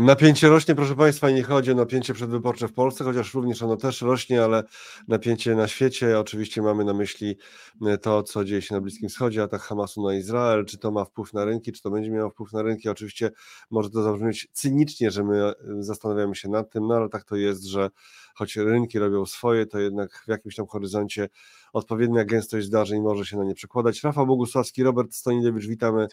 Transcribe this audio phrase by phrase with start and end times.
[0.00, 4.02] Napięcie rośnie, proszę Państwa, nie chodzi o napięcie przedwyborcze w Polsce, chociaż również ono też
[4.02, 4.64] rośnie, ale
[5.08, 6.18] napięcie na świecie.
[6.18, 7.36] Oczywiście mamy na myśli
[7.86, 11.04] e, to, co dzieje się na Bliskim Wschodzie, atak Hamasu na Izrael, czy to ma
[11.04, 12.88] wpływ na rynki, czy to będzie miało wpływ na rynki.
[12.88, 13.30] Oczywiście
[13.70, 17.36] może to zabrzmieć cynicznie, że my e, zastanawiamy się nad tym, no ale tak to
[17.36, 17.90] jest, że
[18.38, 21.28] choć rynki robią swoje, to jednak w jakimś tam horyzoncie
[21.72, 24.02] odpowiednia gęstość zdarzeń może się na nie przekładać.
[24.02, 26.08] Rafał Bogusławski, Robert Stonilewicz, witamy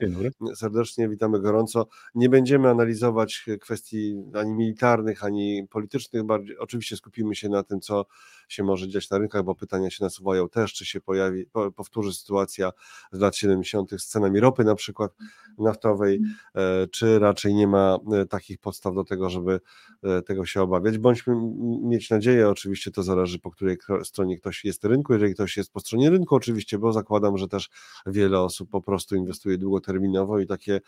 [0.55, 1.88] serdecznie, witamy gorąco.
[2.16, 8.05] Nie będziemy analizować kwestii ani militarnych, ani politycznych, bardziej oczywiście skupimy się na tym, co
[8.48, 12.71] się może dziać na rynkach, bo pytania się nasuwają też, czy się pojawi, powtórzy sytuacja
[13.12, 13.91] z lat 70.
[13.91, 15.16] z cenami ropy na przykład
[15.58, 16.21] naftowej,
[16.55, 19.60] e, czy raczej nie ma e, takich podstaw do tego, żeby
[20.04, 20.98] e, tego się obawiać.
[20.98, 21.35] Bądźmy
[21.84, 25.80] mieć nadzieję, oczywiście to zależy po której stronie ktoś jest rynku, jeżeli ktoś jest po
[25.80, 27.70] stronie rynku oczywiście, bo zakładam, że też
[28.05, 30.81] wiele osób po prostu inwestuje długoterminowo i takie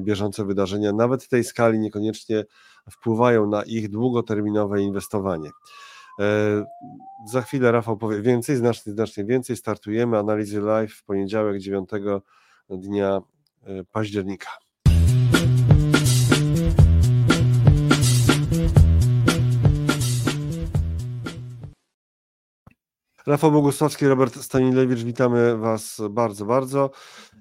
[0.00, 2.44] bieżące wydarzenia, nawet tej skali niekoniecznie
[2.90, 5.50] wpływają na ich długoterminowe inwestowanie.
[7.32, 9.56] Za chwilę Rafał powie więcej, znacznie, znacznie więcej.
[9.56, 11.90] Startujemy analizy live w poniedziałek 9
[12.70, 13.20] dnia
[13.92, 14.50] października.
[23.26, 26.90] Rafał Bogusławski, Robert Stanilewicz, witamy Was bardzo, bardzo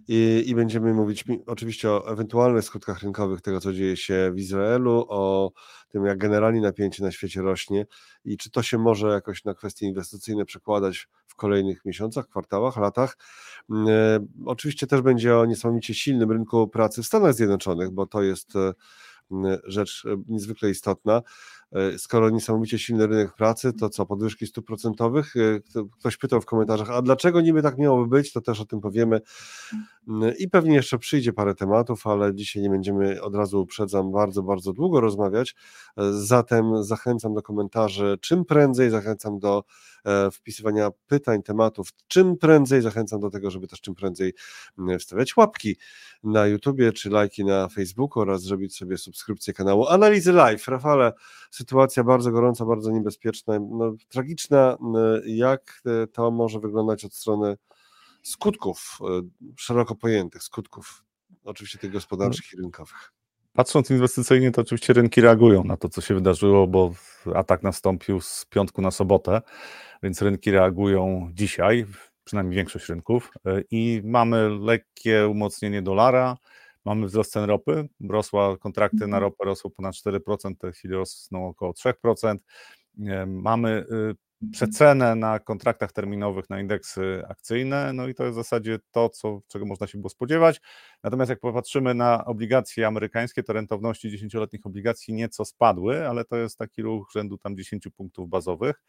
[0.07, 5.05] i, i, będziemy mówić oczywiście o ewentualnych skutkach rynkowych tego, co dzieje się w Izraelu,
[5.09, 5.51] o
[5.89, 7.85] tym, jak generalnie napięcie na świecie rośnie
[8.25, 13.17] i czy to się może jakoś na kwestie inwestycyjne przekładać w kolejnych miesiącach, kwartałach, latach.
[13.69, 18.21] Mm, e, oczywiście też będzie o niesamowicie silnym rynku pracy w Stanach Zjednoczonych, bo to
[18.21, 18.73] jest e,
[19.63, 21.21] rzecz e, niezwykle istotna.
[21.71, 25.35] E, skoro niesamowicie silny rynek pracy, to co, podwyżki stóp procentowych?
[25.35, 25.59] E,
[25.99, 29.21] ktoś pytał w komentarzach, a dlaczego niby tak miałoby być, to też o tym powiemy
[30.39, 34.73] i pewnie jeszcze przyjdzie parę tematów, ale dzisiaj nie będziemy, od razu uprzedzam, bardzo, bardzo
[34.73, 35.55] długo rozmawiać,
[36.11, 39.63] zatem zachęcam do komentarzy czym prędzej, zachęcam do
[40.31, 44.33] wpisywania pytań, tematów czym prędzej, zachęcam do tego, żeby też czym prędzej
[44.99, 45.75] wstawiać łapki
[46.23, 49.20] na YouTubie, czy lajki na Facebooku oraz zrobić sobie subskrypcję
[49.55, 50.67] kanału Analizy Live.
[50.67, 51.13] Rafale,
[51.51, 54.77] sytuacja bardzo gorąca, bardzo niebezpieczna, no, tragiczna.
[55.25, 57.57] Jak e, to może wyglądać od strony
[58.23, 59.21] skutków, e,
[59.57, 61.03] szeroko pojętych skutków,
[61.43, 63.11] oczywiście tych gospodarczych i rynkowych?
[63.53, 66.93] Patrząc inwestycyjnie, to oczywiście rynki reagują na to, co się wydarzyło, bo
[67.35, 69.41] atak nastąpił z piątku na sobotę,
[70.03, 71.85] więc rynki reagują dzisiaj,
[72.23, 73.31] przynajmniej większość rynków,
[73.71, 76.37] i mamy lekkie umocnienie dolara,
[76.85, 79.23] Mamy wzrost cen ropy, rosła kontrakty na mhm.
[79.23, 82.37] ropę rosły ponad 4%, w tej chwili rosną około 3%.
[83.27, 84.15] Mamy y,
[84.51, 89.41] przecenę na kontraktach terminowych na indeksy akcyjne, no i to jest w zasadzie to, co,
[89.47, 90.61] czego można się było spodziewać.
[91.03, 96.57] Natomiast jak popatrzymy na obligacje amerykańskie, to rentowności 10-letnich obligacji nieco spadły, ale to jest
[96.57, 98.83] taki ruch rzędu tam 10 punktów bazowych.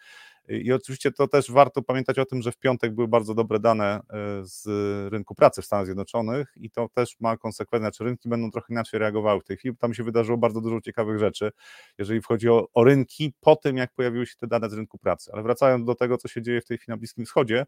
[0.48, 3.94] I oczywiście to też warto pamiętać o tym, że w piątek były bardzo dobre dane
[3.94, 4.00] e,
[4.42, 4.66] z
[5.12, 9.00] rynku pracy w Stanach Zjednoczonych i to też ma konsekwencje, czy rynki będą trochę inaczej
[9.00, 9.76] reagowały w tej chwili.
[9.76, 11.50] Tam się wydarzyło bardzo dużo ciekawych rzeczy,
[11.98, 15.30] jeżeli chodzi o, o rynki po tym, jak pojawiły się te dane z rynku pracy.
[15.32, 17.66] Ale wracając do tego, co się dzieje w tej chwili na Bliskim Wschodzie,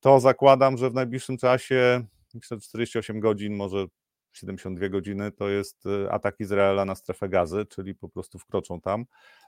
[0.00, 2.04] to zakładam, że w najbliższym czasie,
[2.34, 3.86] myślę, 48 godzin, może
[4.38, 9.04] 72 godziny to jest y, atak Izraela na strefę gazy, czyli po prostu wkroczą tam,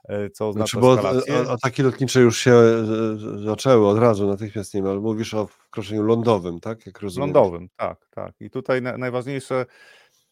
[0.09, 1.51] y, co oznacza znaczy, bo eskalację.
[1.51, 6.03] Ataki lotnicze już się y, zaczęły od razu, natychmiast nie ma, ale mówisz o wkroczeniu
[6.03, 6.85] lądowym, tak?
[6.85, 7.29] Jak rozumiem.
[7.29, 8.33] Lądowym, tak, tak.
[8.39, 9.65] I tutaj najważniejsze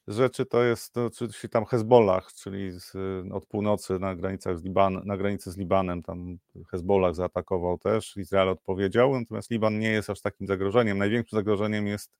[0.09, 2.93] rzeczy to jest no, oczywiście tam Hezbollah, czyli z,
[3.31, 6.37] od północy na granicach z Liban, na granicy z Libanem, tam
[6.71, 10.97] Hezbollah zaatakował też, Izrael odpowiedział, natomiast Liban nie jest aż takim zagrożeniem.
[10.97, 12.11] Największym zagrożeniem jest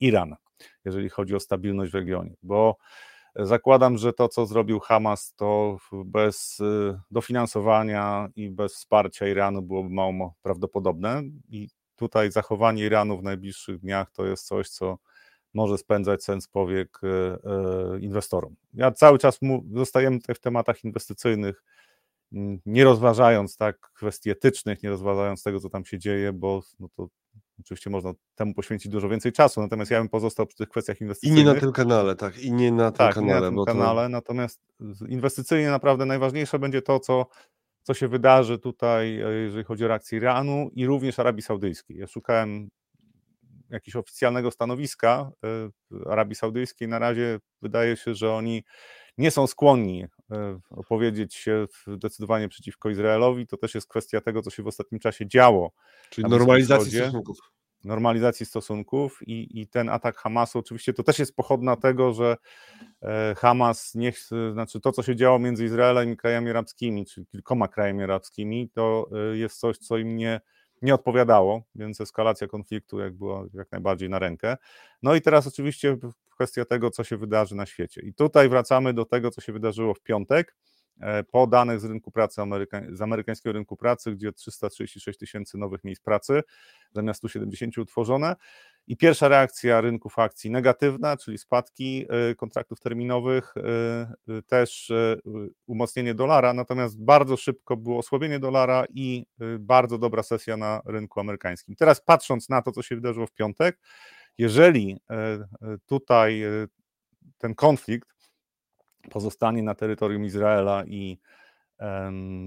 [0.00, 0.36] Iran,
[0.84, 2.76] jeżeli chodzi o stabilność w regionie, bo
[3.36, 9.90] zakładam, że to, co zrobił Hamas, to bez y, dofinansowania i bez wsparcia Iranu byłoby
[9.90, 14.98] mało prawdopodobne i tutaj zachowanie Iranu w najbliższych dniach to jest coś, co
[15.54, 17.06] może spędzać sens powiek y,
[17.96, 18.56] y, inwestorom.
[18.74, 19.38] Ja cały czas
[19.74, 21.64] zostajemy tutaj w tematach inwestycyjnych,
[22.66, 27.08] nie rozważając tak kwestii etycznych, nie rozważając tego, co tam się dzieje, bo no to
[27.60, 31.44] Oczywiście można temu poświęcić dużo więcej czasu, natomiast ja bym pozostał przy tych kwestiach inwestycyjnych.
[31.44, 33.50] I nie na tym kanale, tak, i nie na tym tak, kanale.
[33.50, 34.08] Nie na tym kanale, to...
[34.08, 34.60] natomiast
[35.08, 37.26] inwestycyjnie naprawdę najważniejsze będzie to, co,
[37.82, 41.96] co się wydarzy tutaj, e, jeżeli chodzi o reakcję Iranu i również Arabii Saudyjskiej.
[41.96, 42.68] Ja szukałem
[43.70, 46.88] jakiegoś oficjalnego stanowiska e, Arabii Saudyjskiej.
[46.88, 48.64] Na razie wydaje się, że oni
[49.18, 50.06] nie są skłonni
[50.70, 53.46] opowiedzieć się zdecydowanie przeciwko Izraelowi.
[53.46, 55.72] To też jest kwestia tego, co się w ostatnim czasie działo.
[56.10, 57.38] Czyli normalizacji stosunków.
[57.84, 62.36] Normalizacji stosunków i, i ten atak Hamasu, oczywiście to też jest pochodna tego, że
[63.02, 64.18] e, Hamas, niech,
[64.52, 69.08] znaczy to, co się działo między Izraelem i krajami arabskimi, czyli kilkoma krajami arabskimi, to
[69.32, 70.40] e, jest coś, co im nie,
[70.82, 74.56] nie odpowiadało, więc eskalacja konfliktu jak była jak najbardziej na rękę.
[75.02, 75.96] No i teraz oczywiście
[76.34, 78.00] kwestia tego, co się wydarzy na świecie.
[78.00, 80.56] I tutaj wracamy do tego, co się wydarzyło w piątek,
[81.30, 86.02] po danych z rynku pracy, Ameryka, z amerykańskiego rynku pracy, gdzie 336 tysięcy nowych miejsc
[86.02, 86.42] pracy,
[86.92, 88.36] zamiast 170 utworzone.
[88.86, 94.92] I pierwsza reakcja rynków akcji negatywna, czyli spadki e, kontraktów terminowych, e, też
[95.66, 99.26] umocnienie dolara, natomiast bardzo szybko było osłabienie dolara i
[99.58, 101.76] bardzo dobra sesja na rynku amerykańskim.
[101.76, 103.78] Teraz patrząc na to, co się wydarzyło w piątek,
[104.38, 105.00] jeżeli
[105.86, 106.42] tutaj
[107.38, 108.17] ten konflikt
[109.10, 111.18] pozostanie na terytorium Izraela i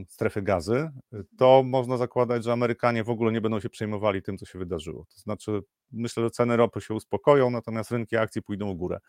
[0.08, 0.92] strefy gazy,
[1.38, 5.06] to można zakładać, że Amerykanie w ogóle nie będą się przejmowali tym, co się wydarzyło.
[5.16, 5.62] To znaczy,
[5.92, 9.00] myślę, że ceny ropy się uspokoją, natomiast rynki akcji pójdą w górę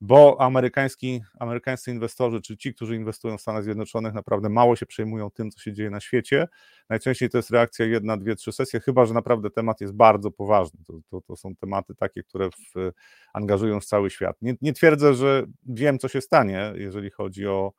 [0.00, 5.30] bo amerykański, amerykańscy inwestorzy, czy ci, którzy inwestują w Stanach Zjednoczonych, naprawdę mało się przejmują
[5.30, 6.48] tym, co się dzieje na świecie.
[6.88, 10.80] Najczęściej to jest reakcja jedna, dwie, trzy sesje, chyba że naprawdę temat jest bardzo poważny.
[10.86, 12.90] To, to, to są tematy takie, które w,
[13.34, 14.36] angażują w cały świat.
[14.42, 17.72] Nie, nie twierdzę, że wiem, co się stanie, jeżeli chodzi o,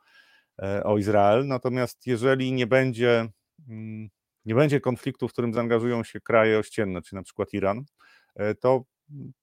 [0.62, 3.28] e, o Izrael, natomiast jeżeli nie będzie,
[3.70, 4.10] mm,
[4.46, 7.84] nie będzie konfliktu, w którym zaangażują się kraje ościenne, czyli na przykład Iran,
[8.36, 8.84] e, to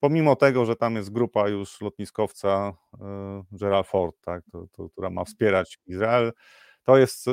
[0.01, 5.11] pomimo tego, że tam jest grupa już lotniskowca e, Gerald Ford, tak, to, to, która
[5.11, 6.33] ma wspierać Izrael,
[6.85, 7.33] to jest e,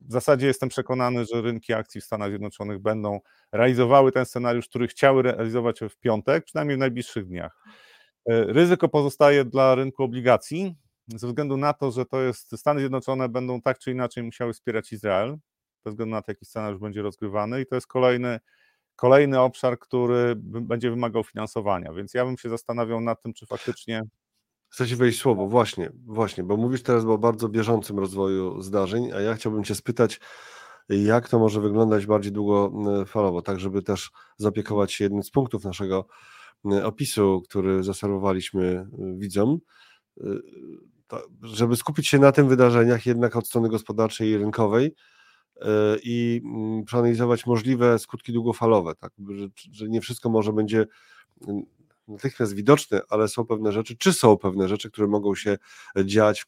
[0.00, 3.20] w zasadzie jestem przekonany, że rynki akcji w Stanach Zjednoczonych będą
[3.52, 7.64] realizowały ten scenariusz, który chciały realizować w piątek, przynajmniej w najbliższych dniach.
[8.26, 10.76] E, ryzyko pozostaje dla rynku obligacji,
[11.08, 14.92] ze względu na to, że to jest Stany Zjednoczone będą tak czy inaczej musiały wspierać
[14.92, 15.38] Izrael,
[15.84, 18.40] bez względu na to, jaki scenariusz będzie rozgrywany, i to jest kolejny
[18.96, 24.02] kolejny obszar, który będzie wymagał finansowania, więc ja bym się zastanawiał nad tym, czy faktycznie.
[24.68, 29.20] Chcę ci wejść słowo, właśnie, właśnie, bo mówisz teraz o bardzo bieżącym rozwoju zdarzeń, a
[29.20, 30.20] ja chciałbym cię spytać,
[30.88, 36.06] jak to może wyglądać bardziej długofalowo, tak żeby też zaopiekować się jednym z punktów naszego
[36.84, 39.58] opisu, który zaserwowaliśmy widzom,
[41.42, 44.94] żeby skupić się na tym wydarzeniach jednak od strony gospodarczej i rynkowej,
[46.02, 50.86] i mm, przeanalizować możliwe skutki długofalowe, tak, że, że nie wszystko może będzie
[51.48, 51.64] mm,
[52.08, 55.58] natychmiast widoczne, ale są pewne rzeczy, czy są pewne rzeczy, które mogą się
[56.04, 56.46] dziać w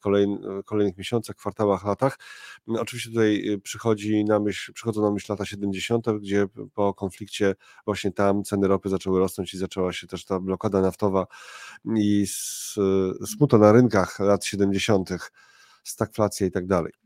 [0.65, 2.19] kolejnych miesiącach, kwartałach, latach.
[2.67, 7.55] Oczywiście tutaj y, przychodzi na myśl, przychodzą na myśl lata 70., gdzie po konflikcie
[7.85, 11.27] właśnie tam ceny ropy zaczęły rosnąć i zaczęła się też ta blokada naftowa
[11.97, 12.27] i
[13.27, 15.11] smuto na rynkach lat 70.,
[15.85, 17.06] stagflacja i tak dalej.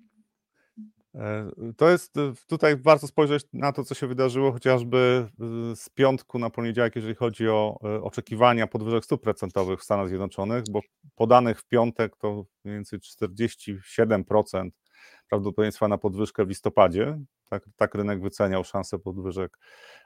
[1.14, 5.28] E, to jest e, tutaj warto spojrzeć na to, co się wydarzyło chociażby
[5.72, 10.64] e, z piątku na poniedziałek, jeżeli chodzi o oczekiwania podwyżek stóp procentowych w Stanach Zjednoczonych,
[10.70, 10.80] bo
[11.14, 14.70] podanych w piątek to mniej więcej 47%
[15.28, 17.18] prawdopodobieństwa na podwyżkę w listopadzie.
[17.48, 19.58] Tak, tak rynek wyceniał szansę podwyżek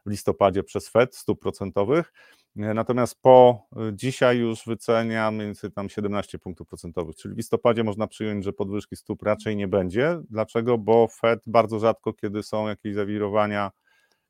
[0.06, 2.12] w listopadzie przez Fed stóp procentowych.
[2.56, 8.06] Natomiast po y, dzisiaj już wycenia więcej tam 17 punktów procentowych, czyli w listopadzie można
[8.06, 10.20] przyjąć, że podwyżki stóp raczej nie będzie.
[10.30, 10.78] Dlaczego?
[10.78, 13.70] Bo Fed bardzo rzadko, kiedy są jakieś zawirowania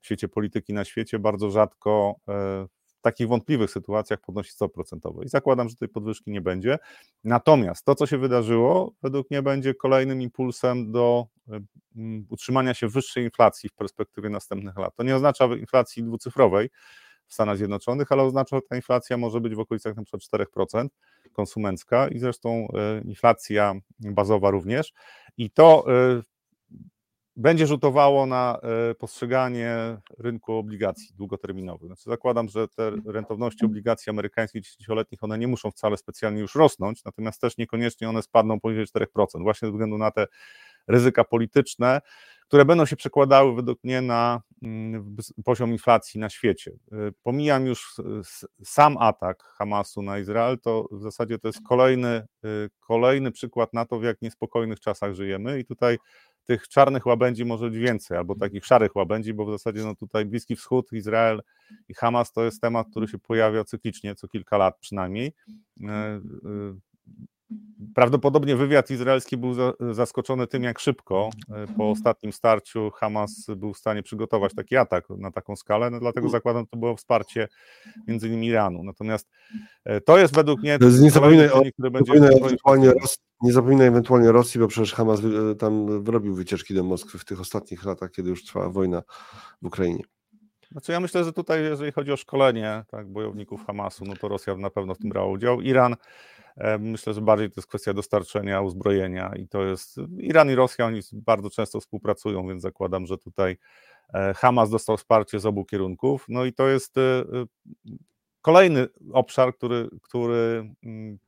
[0.00, 2.32] w świecie polityki na świecie, bardzo rzadko e,
[2.86, 5.24] w takich wątpliwych sytuacjach podnosi stopy procentowe.
[5.24, 6.78] I zakładam, że tej podwyżki nie będzie.
[7.24, 11.60] Natomiast to, co się wydarzyło, według mnie będzie kolejnym impulsem do e,
[12.28, 14.96] utrzymania się wyższej inflacji w perspektywie następnych lat.
[14.96, 16.70] To nie oznacza inflacji dwucyfrowej,
[17.26, 20.18] w Stanach Zjednoczonych, ale oznacza, że ta inflacja może być w okolicach np.
[20.54, 20.88] 4%
[21.32, 24.92] konsumencka i zresztą e, inflacja bazowa również.
[25.36, 26.22] I to e,
[27.36, 28.58] będzie rzutowało na
[28.90, 29.76] e, postrzeganie
[30.18, 31.86] rynku obligacji długoterminowych.
[31.86, 37.04] Znaczy zakładam, że te rentowności obligacji amerykańskich 10-letnich, one nie muszą wcale specjalnie już rosnąć,
[37.04, 39.06] natomiast też niekoniecznie one spadną poniżej 4%,
[39.42, 40.26] właśnie ze względu na te
[40.88, 42.00] ryzyka polityczne,
[42.48, 46.70] które będą się przekładały według mnie na mm, poziom inflacji na świecie.
[46.92, 47.94] Y, pomijam już
[48.64, 53.86] sam atak Hamasu na Izrael, to w zasadzie to jest kolejny, y, kolejny przykład na
[53.86, 55.98] to, w jak niespokojnych czasach żyjemy i tutaj
[56.44, 60.24] tych czarnych łabędzi może być więcej, albo takich szarych łabędzi, bo w zasadzie no tutaj
[60.24, 61.42] Bliski Wschód, Izrael
[61.88, 65.32] i Hamas to jest temat, który się pojawia cyklicznie, co kilka lat przynajmniej.
[67.94, 69.54] Prawdopodobnie wywiad izraelski był
[69.92, 75.04] zaskoczony tym, jak szybko e, po ostatnim starciu Hamas był w stanie przygotować taki atak
[75.10, 77.48] na taką skalę, no dlatego zakładam, że to było wsparcie
[78.06, 78.84] między innymi Iranu.
[78.84, 79.28] Natomiast
[79.84, 80.78] e, to jest według mnie...
[81.00, 85.54] Nie zapominaj, o, który będzie ewentualnie Rosji, nie zapominaj ewentualnie Rosji, bo przecież Hamas e,
[85.54, 89.02] tam wyrobił wycieczki do Moskwy w tych ostatnich latach, kiedy już trwała wojna
[89.62, 90.02] w Ukrainie.
[90.72, 94.56] Znaczy ja myślę, że tutaj jeżeli chodzi o szkolenie tak, bojowników Hamasu, no to Rosja
[94.56, 95.60] na pewno w tym brała udział.
[95.60, 95.96] Iran
[96.78, 101.00] Myślę, że bardziej to jest kwestia dostarczenia uzbrojenia i to jest Iran i Rosja, oni
[101.12, 103.56] bardzo często współpracują, więc zakładam, że tutaj
[104.36, 106.24] Hamas dostał wsparcie z obu kierunków.
[106.28, 106.94] No i to jest
[108.42, 111.18] kolejny obszar, który, który mm,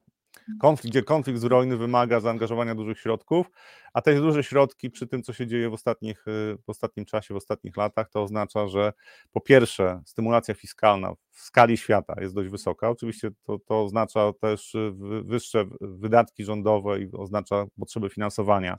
[0.60, 3.50] konflikt, gdzie konflikt zbrojny wymaga zaangażowania dużych środków,
[3.92, 7.34] a te duże środki przy tym, co się dzieje w, ostatnich, y, w ostatnim czasie,
[7.34, 8.92] w ostatnich latach, to oznacza, że
[9.32, 12.90] po pierwsze stymulacja fiskalna w skali świata jest dość wysoka.
[12.90, 14.92] Oczywiście to, to oznacza też y,
[15.24, 18.78] wyższe wydatki rządowe i oznacza potrzeby finansowania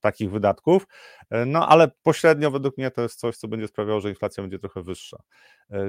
[0.00, 0.86] takich wydatków,
[1.30, 4.58] e, no ale pośrednio według mnie to jest coś, co będzie sprawiało, że inflacja będzie
[4.58, 5.22] trochę wyższa.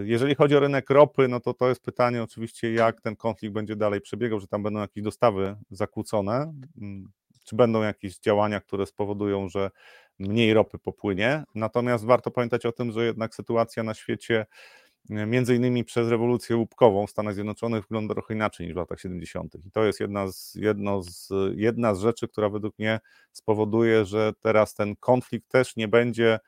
[0.03, 3.75] Jeżeli chodzi o rynek ropy, no to to jest pytanie oczywiście, jak ten konflikt będzie
[3.75, 7.09] dalej przebiegał, że tam będą jakieś dostawy zakłócone, mm,
[7.43, 9.71] czy będą jakieś działania, które spowodują, że
[10.19, 11.43] mniej ropy popłynie.
[11.55, 14.45] Natomiast warto pamiętać o tym, że jednak sytuacja na świecie
[15.09, 19.55] między innymi przez rewolucję łupkową w Stanach Zjednoczonych wygląda trochę inaczej niż w latach 70.
[19.65, 22.99] I to jest jedna z, jedno z, jedna z rzeczy, która według mnie
[23.31, 26.39] spowoduje, że teraz ten konflikt też nie będzie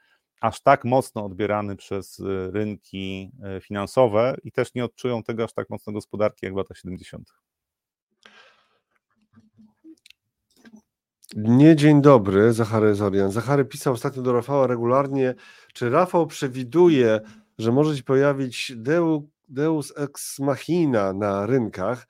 [0.41, 5.53] aż tak mocno odbierany przez y, rynki y, finansowe i też nie odczują tego aż
[5.53, 7.33] tak mocno gospodarki jak w latach 70.
[11.35, 13.31] Nie dzień dobry, Zachary Zorian.
[13.31, 15.35] Zachary pisał ostatnio do Rafała regularnie,
[15.73, 17.19] czy Rafał przewiduje
[17.61, 18.73] że może się pojawić
[19.49, 22.07] Deus ex machina na rynkach.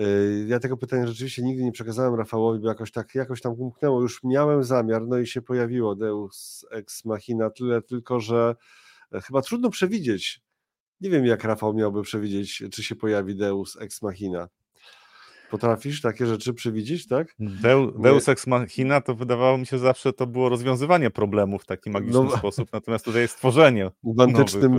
[0.00, 4.02] Y, ja tego pytania rzeczywiście nigdy nie przekazałem Rafałowi, bo jakoś tak jakoś tam umknęło.
[4.02, 8.56] Już miałem zamiar, no i się pojawiło Deus ex machina, tyle tylko, że
[9.12, 10.40] e, chyba trudno przewidzieć.
[11.00, 14.48] Nie wiem, jak Rafał miałby przewidzieć, czy się pojawi Deus ex machina.
[15.50, 17.34] Potrafisz takie rzeczy przewidzieć, tak?
[18.02, 22.24] Deus ex machina to wydawało mi się zawsze to było rozwiązywanie problemu w taki magiczny
[22.24, 24.76] no, sposób, natomiast tutaj jest tworzenie w, antycznym,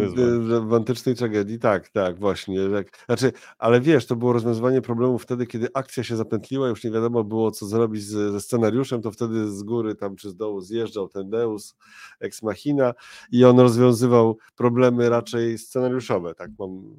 [0.68, 2.60] w antycznej tragedii, tak, tak, właśnie.
[2.74, 3.06] Tak.
[3.06, 7.24] Znaczy, ale wiesz, to było rozwiązywanie problemu wtedy, kiedy akcja się zapętliła, już nie wiadomo
[7.24, 11.10] było, co zrobić z, ze scenariuszem, to wtedy z góry tam czy z dołu zjeżdżał
[11.10, 11.76] ten Deus
[12.20, 12.94] ex machina
[13.32, 16.96] i on rozwiązywał problemy raczej scenariuszowe, tak mam,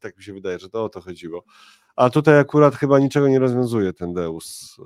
[0.00, 1.44] tak mi się wydaje, że to o to chodziło.
[2.00, 4.76] A tutaj akurat chyba niczego nie rozwiązuje ten Deus.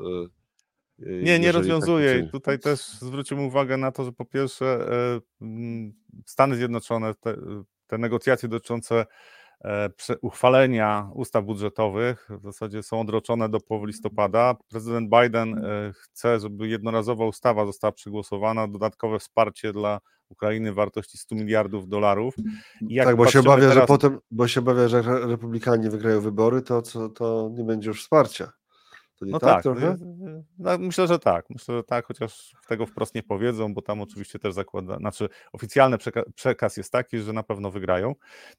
[0.99, 2.23] Y, y, nie, nie tak rozwiązuje.
[2.23, 4.87] Tak tutaj też zwrócimy uwagę na to, że po pierwsze
[5.42, 5.44] y,
[6.26, 7.37] Stany Zjednoczone, te,
[7.87, 9.06] te negocjacje dotyczące
[10.21, 14.56] uchwalenia ustaw budżetowych w zasadzie są odroczone do połowy listopada.
[14.68, 21.35] Prezydent Biden e, chce, żeby jednorazowa ustawa została przegłosowana, dodatkowe wsparcie dla Ukrainy wartości 100
[21.35, 22.35] miliardów dolarów.
[23.04, 23.75] tak, bo się obawia, teraz...
[23.75, 28.02] że potem, bo się obawia, że republikanie wygrają wybory, to, co, to nie będzie już
[28.02, 28.52] wsparcia.
[29.16, 29.97] To nie no tak, tak trochę?
[30.59, 31.50] No, myślę, że tak.
[31.50, 35.97] Myślę, że tak, chociaż tego wprost nie powiedzą, bo tam oczywiście też zakłada, znaczy oficjalny
[36.35, 38.14] przekaz jest taki, że na pewno wygrają.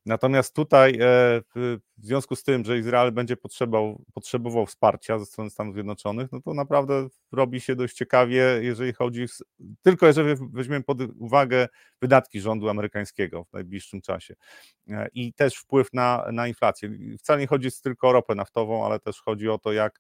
[0.06, 1.42] Natomiast tutaj e,
[1.98, 6.42] w związku z tym, że Izrael będzie potrzebował, potrzebował wsparcia ze strony Stanów Zjednoczonych, no
[6.42, 9.26] to naprawdę robi się dość ciekawie, jeżeli chodzi,
[9.82, 11.68] tylko jeżeli weźmiemy pod uwagę
[12.02, 14.36] wydatki rządu amerykańskiego w najbliższym czasie
[14.90, 16.90] e, i też wpływ na, na inflację.
[17.20, 20.00] Wcale nie chodzi tylko o ropę naftową, ale też chodzi o to, jak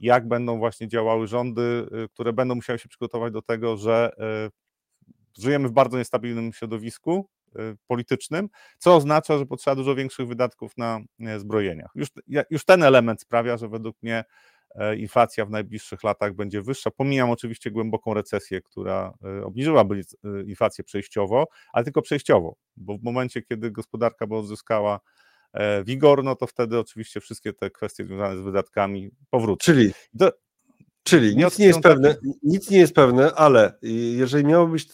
[0.00, 4.10] jak będą właśnie działały rządy, y, które będą musiały się przygotować do tego, że
[4.46, 8.48] y, żyjemy w bardzo niestabilnym środowisku y, politycznym,
[8.78, 11.00] co oznacza, że potrzeba dużo większych wydatków na
[11.38, 11.90] zbrojeniach.
[11.94, 12.08] Już,
[12.50, 14.24] już ten element sprawia, że według mnie
[14.96, 16.90] inflacja w najbliższych latach będzie wyższa.
[16.90, 20.02] Pomijam oczywiście głęboką recesję, która obniżyłaby
[20.46, 25.00] inflację przejściowo, ale tylko przejściowo, bo w momencie, kiedy gospodarka by odzyskała
[25.84, 29.56] wigor, no to wtedy oczywiście wszystkie te kwestie związane z wydatkami powrócą.
[29.58, 30.32] Czyli, Do,
[31.02, 33.78] czyli nic nie jest pewne, nic nie jest pewne, ale
[34.16, 34.88] jeżeli miało być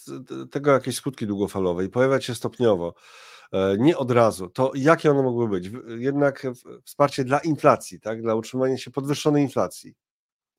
[0.50, 2.94] tego jakieś skutki długofalowe i pojawiać się stopniowo,
[3.52, 5.70] e, nie od razu, to jakie one mogły być?
[5.86, 6.46] Jednak
[6.84, 8.22] wsparcie dla inflacji, tak?
[8.22, 9.94] dla utrzymania się podwyższonej inflacji.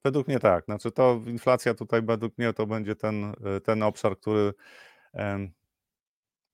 [0.03, 0.65] Według mnie tak.
[0.65, 4.53] Znaczy to inflacja tutaj według mnie to będzie ten, e, ten obszar, który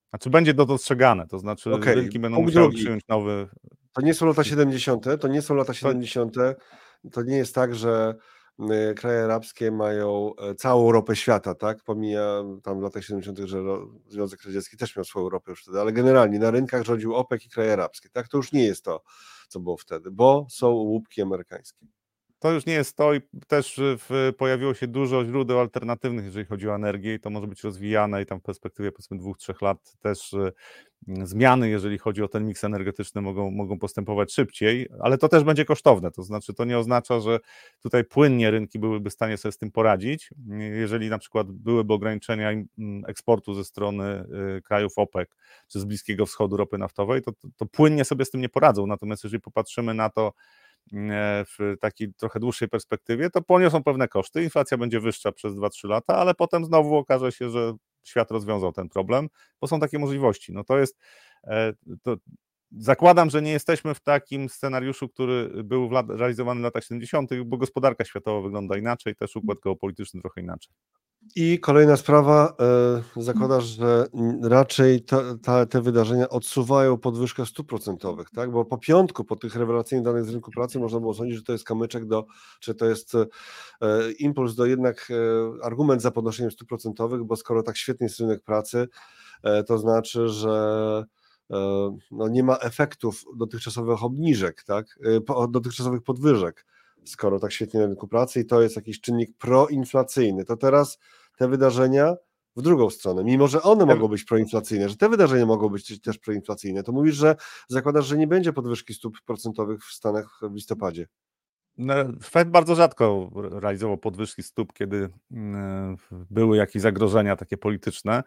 [0.09, 1.95] znaczy będzie to dostrzegane, to znaczy okay.
[1.95, 2.83] rynki będą Punkt musiały drugi.
[2.83, 3.47] przyjąć nowy...
[3.93, 6.35] To nie są lata 70., to nie są lata 70.,
[7.11, 8.15] to nie jest tak, że
[8.59, 11.83] y, kraje arabskie mają e, całą ropę świata, tak?
[11.83, 13.63] Pomija tam w latach 70., że
[14.07, 17.49] Związek Radziecki też miał swoją ropę już wtedy, ale generalnie na rynkach rządził OPEC i
[17.49, 18.27] kraje arabskie, tak?
[18.27, 19.03] To już nie jest to,
[19.47, 21.87] co było wtedy, bo są łupki amerykańskie
[22.39, 26.69] to już nie jest to i też w, pojawiło się dużo źródeł alternatywnych, jeżeli chodzi
[26.69, 29.97] o energię i to może być rozwijane i tam w perspektywie powiedzmy dwóch, trzech lat
[29.99, 30.51] też y,
[31.07, 35.65] zmiany, jeżeli chodzi o ten miks energetyczny mogą, mogą postępować szybciej, ale to też będzie
[35.65, 37.39] kosztowne, to znaczy to nie oznacza, że
[37.83, 40.29] tutaj płynnie rynki byłyby w stanie sobie z tym poradzić,
[40.71, 42.51] jeżeli na przykład byłyby ograniczenia
[43.07, 44.25] eksportu ze strony
[44.57, 45.29] y, krajów OPEC
[45.67, 48.87] czy z Bliskiego Wschodu ropy naftowej, to, to, to płynnie sobie z tym nie poradzą,
[48.87, 50.33] natomiast jeżeli popatrzymy na to,
[51.57, 54.43] w takiej trochę dłuższej perspektywie, to poniosą pewne koszty.
[54.43, 58.89] Inflacja będzie wyższa przez 2-3 lata, ale potem znowu okaże się, że świat rozwiązał ten
[58.89, 59.27] problem,
[59.61, 60.53] bo są takie możliwości.
[60.53, 60.97] No to jest,
[61.43, 62.15] e, to
[62.71, 68.05] zakładam, że nie jesteśmy w takim scenariuszu, który był realizowany w latach 70., bo gospodarka
[68.05, 70.73] światowa wygląda inaczej, też układ geopolityczny trochę inaczej.
[71.35, 72.55] I kolejna sprawa,
[73.17, 74.07] e, zakładasz, że
[74.43, 78.51] raczej ta, ta, te wydarzenia odsuwają podwyżkę stóp procentowych, tak?
[78.51, 81.51] Bo po piątku, po tych rewelacyjnych danych z rynku pracy można było sądzić, że to
[81.51, 82.25] jest kamyczek do,
[82.59, 83.25] czy to jest e,
[84.19, 88.43] impuls do jednak e, argument za podnoszeniem stóp procentowych, bo skoro tak świetny jest rynek
[88.43, 88.87] pracy,
[89.67, 91.05] to znaczy, że
[92.11, 94.99] no nie ma efektów dotychczasowych obniżek, tak?
[95.49, 96.65] dotychczasowych podwyżek
[97.07, 100.99] skoro tak świetnie na rynku pracy i to jest jakiś czynnik proinflacyjny, to teraz
[101.37, 102.15] te wydarzenia
[102.55, 106.17] w drugą stronę, mimo że one mogą być proinflacyjne, że te wydarzenia mogą być też
[106.17, 107.35] proinflacyjne, to mówisz, że
[107.67, 111.07] zakładasz, że nie będzie podwyżki stóp procentowych w Stanach w listopadzie.
[111.77, 118.23] No, Fed bardzo rzadko realizował podwyżki stóp, kiedy mm, były jakieś zagrożenia takie polityczne.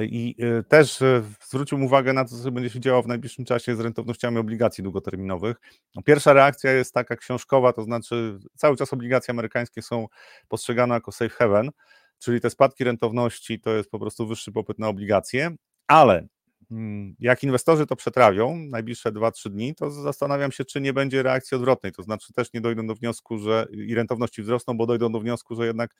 [0.00, 3.76] I y, też y, zwrócił uwagę na to, co będzie się działo w najbliższym czasie
[3.76, 5.56] z rentownościami obligacji długoterminowych.
[5.94, 10.06] No, pierwsza reakcja jest taka książkowa, to znaczy cały czas obligacje amerykańskie są
[10.48, 11.70] postrzegane jako safe haven,
[12.18, 15.50] czyli te spadki rentowności to jest po prostu wyższy popyt na obligacje,
[15.86, 16.26] ale
[16.70, 21.54] mm, jak inwestorzy to przetrawią najbliższe 2-3 dni, to zastanawiam się, czy nie będzie reakcji
[21.56, 25.20] odwrotnej, to znaczy też nie dojdą do wniosku, że i rentowności wzrosną, bo dojdą do
[25.20, 25.94] wniosku, że jednak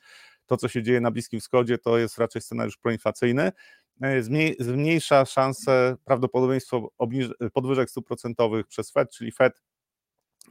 [0.45, 3.51] to, co się dzieje na Bliskim Wschodzie, to jest raczej scenariusz proinflacyjny, E,
[4.59, 6.89] zmniejsza szansę, prawdopodobieństwo
[7.53, 9.61] podwyżek stóp procentowych przez Fed, czyli Fed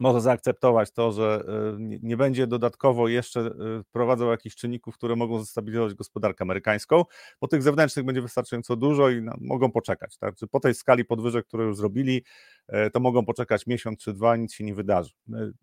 [0.01, 5.41] może zaakceptować to, że e, nie będzie dodatkowo jeszcze e, wprowadzał jakichś czynników, które mogą
[5.41, 7.05] zestabilizować gospodarkę amerykańską,
[7.41, 10.19] bo tych zewnętrznych będzie wystarczająco dużo i no, mogą poczekać.
[10.19, 10.35] Tak?
[10.51, 12.25] Po tej skali podwyżek, które już zrobili,
[12.93, 15.11] to mogą poczekać miesiąc czy dwa, nic się nie wydarzy.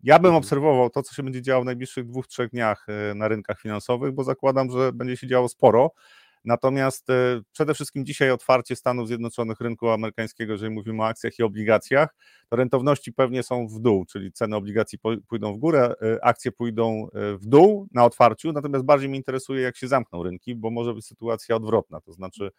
[0.02, 0.34] Ja bym mhm.
[0.34, 4.24] obserwował to, co się będzie działo w najbliższych dwóch, trzech dniach na rynkach finansowych, bo
[4.24, 5.90] zakładam, że będzie się działo sporo.
[6.44, 11.42] Natomiast e, przede wszystkim dzisiaj otwarcie Stanów Zjednoczonych rynku amerykańskiego, jeżeli mówimy o akcjach i
[11.42, 12.14] obligacjach,
[12.48, 14.98] to rentowności pewnie są w dół, czyli ceny obligacji
[15.28, 19.62] pójdą w górę, e, akcje pójdą e, w dół na otwarciu, natomiast bardziej mnie interesuje,
[19.62, 22.50] jak się zamkną rynki, bo może być sytuacja odwrotna, to znaczy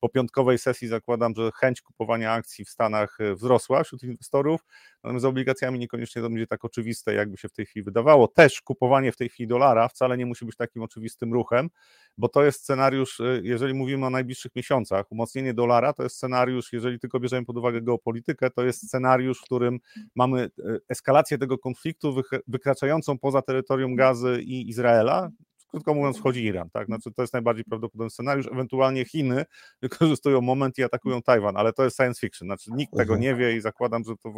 [0.00, 4.60] po piątkowej sesji zakładam, że chęć kupowania akcji w Stanach wzrosła wśród inwestorów,
[5.04, 8.28] natomiast z obligacjami niekoniecznie to będzie tak oczywiste, jakby się w tej chwili wydawało.
[8.28, 11.70] Też kupowanie w tej chwili dolara wcale nie musi być takim oczywistym ruchem,
[12.18, 16.72] bo to jest scenariusz, y, jeżeli mówimy o najbliższych miesiącach, umocnienie dolara to jest scenariusz,
[16.72, 19.80] jeżeli tylko bierzemy pod uwagę geopolitykę, to jest scenariusz, w którym
[20.14, 25.30] mamy y, eskalację tego konfliktu wykraczającą poza terytorium Gazy i Izraela,
[25.68, 26.86] krótko mówiąc, wchodzi Iran, tak?
[26.86, 28.46] Znaczy, to jest najbardziej prawdopodobny scenariusz.
[28.46, 29.44] Ewentualnie Chiny
[29.82, 32.48] wykorzystują moment i atakują Tajwan, ale to jest science fiction.
[32.48, 33.20] Znaczy, nikt tego mhm.
[33.20, 34.32] nie wie i zakładam, że to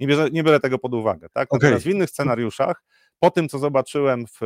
[0.00, 1.48] nie, bierze, nie biorę tego pod uwagę, tak?
[1.52, 1.92] Natomiast okay.
[1.92, 2.82] w innych scenariuszach
[3.20, 4.40] po tym, co zobaczyłem w,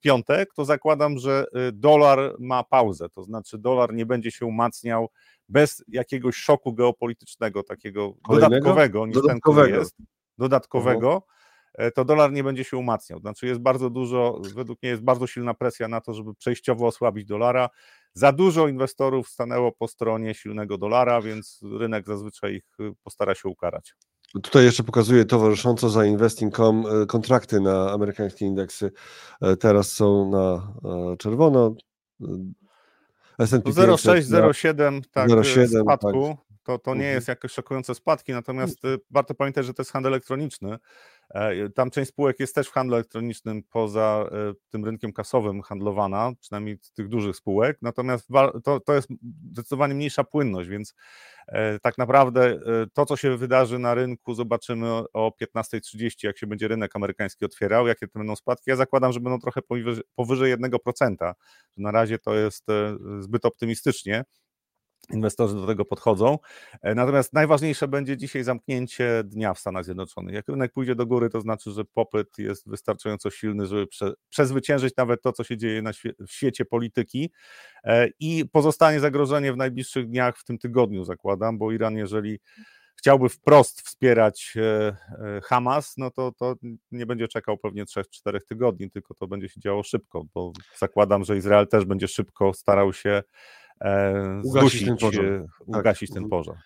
[0.00, 5.08] piątek, to zakładam, że y, dolar ma pauzę, to znaczy dolar nie będzie się umacniał
[5.48, 8.50] bez jakiegoś szoku geopolitycznego, takiego Kolejnego?
[8.50, 9.62] dodatkowego niż dodatkowego.
[9.62, 9.96] ten, który jest,
[10.38, 11.22] dodatkowego,
[11.94, 13.20] to dolar nie będzie się umacniał.
[13.20, 17.24] Znaczy jest bardzo dużo, według mnie jest bardzo silna presja na to, żeby przejściowo osłabić
[17.24, 17.68] dolara.
[18.14, 23.48] Za dużo inwestorów stanęło po stronie silnego dolara, więc rynek zazwyczaj ich y, postara się
[23.48, 23.94] ukarać.
[24.42, 28.92] Tutaj jeszcze pokazuję towarzysząco za Investing.com e, kontrakty na amerykańskie indeksy.
[29.40, 30.72] E, teraz są na
[31.12, 31.74] e, czerwono.
[33.38, 36.28] S&P 0,6-0,7 tak, 0,7, spadku.
[36.28, 36.48] Tak.
[36.62, 37.14] To, to nie mhm.
[37.14, 40.78] jest jakieś szokujące spadki, natomiast warto pamiętać, że to jest handel elektroniczny.
[41.74, 44.30] Tam część spółek jest też w handlu elektronicznym poza
[44.70, 48.28] tym rynkiem kasowym handlowana, przynajmniej tych dużych spółek, natomiast
[48.64, 49.08] to, to jest
[49.50, 50.94] zdecydowanie mniejsza płynność, więc
[51.48, 52.58] E, tak naprawdę e,
[52.92, 57.86] to, co się wydarzy na rynku, zobaczymy o 15.30, jak się będzie rynek amerykański otwierał,
[57.86, 58.70] jakie to będą spadki.
[58.70, 61.32] Ja zakładam, że będą trochę powyżej, powyżej 1%.
[61.76, 64.24] Na razie to jest e, zbyt optymistycznie
[65.12, 66.38] inwestorzy do tego podchodzą.
[66.82, 70.34] E, natomiast najważniejsze będzie dzisiaj zamknięcie dnia w Stanach Zjednoczonych.
[70.34, 74.96] Jak rynek pójdzie do góry, to znaczy, że popyt jest wystarczająco silny, żeby prze, przezwyciężyć
[74.96, 77.30] nawet to, co się dzieje na świe, w świecie polityki
[77.84, 82.38] e, i pozostanie zagrożenie w najbliższych dniach, w tym tygodniu zakładam, bo Iran, jeżeli
[82.98, 86.54] chciałby wprost wspierać e, Hamas, no to, to
[86.90, 91.36] nie będzie czekał pewnie 3-4 tygodni, tylko to będzie się działo szybko, bo zakładam, że
[91.36, 93.22] Izrael też będzie szybko starał się
[93.80, 95.24] e, ugasić, ten pożar.
[95.58, 95.78] Tak.
[95.78, 96.30] ugasić ten mhm.
[96.30, 96.56] pożar.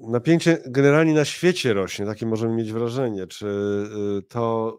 [0.00, 3.26] Napięcie generalnie na świecie rośnie, takie możemy mieć wrażenie.
[3.26, 3.46] Czy
[4.18, 4.78] y, to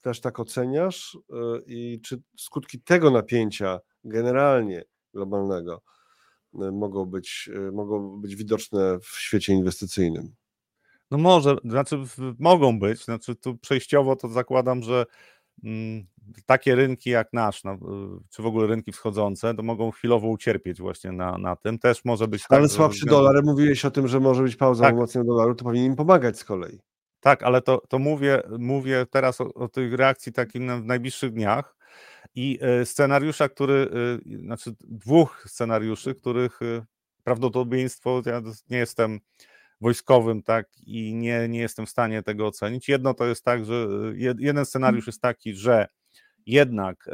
[0.00, 1.18] też tak oceniasz
[1.66, 5.82] i czy skutki tego napięcia generalnie globalnego
[6.52, 10.34] mogą być, mogą być widoczne w świecie inwestycyjnym?
[11.10, 11.96] No może, znaczy
[12.38, 15.06] mogą być, znaczy tu przejściowo to zakładam, że
[15.64, 16.06] mm,
[16.46, 17.78] takie rynki jak nasz, no,
[18.30, 21.78] czy w ogóle rynki wschodzące, to mogą chwilowo ucierpieć właśnie na, na tym.
[21.78, 23.24] Też może być Ale tak, słabszy względu...
[23.24, 24.94] dolar, mówiłeś o tym, że może być pauza tak.
[24.94, 26.80] umocnienia dolaru, to powinien im pomagać z kolei.
[27.20, 31.76] Tak, ale to, to mówię, mówię teraz o, o tej reakcji takiej w najbliższych dniach
[32.34, 33.90] i e, scenariusza, który,
[34.34, 36.60] e, znaczy dwóch scenariuszy, których
[37.24, 39.20] prawdopodobieństwo, ja nie jestem
[39.80, 42.88] wojskowym, tak, i nie, nie jestem w stanie tego ocenić.
[42.88, 43.88] Jedno to jest tak, że
[44.38, 45.86] jeden scenariusz jest taki, że
[46.50, 47.08] jednak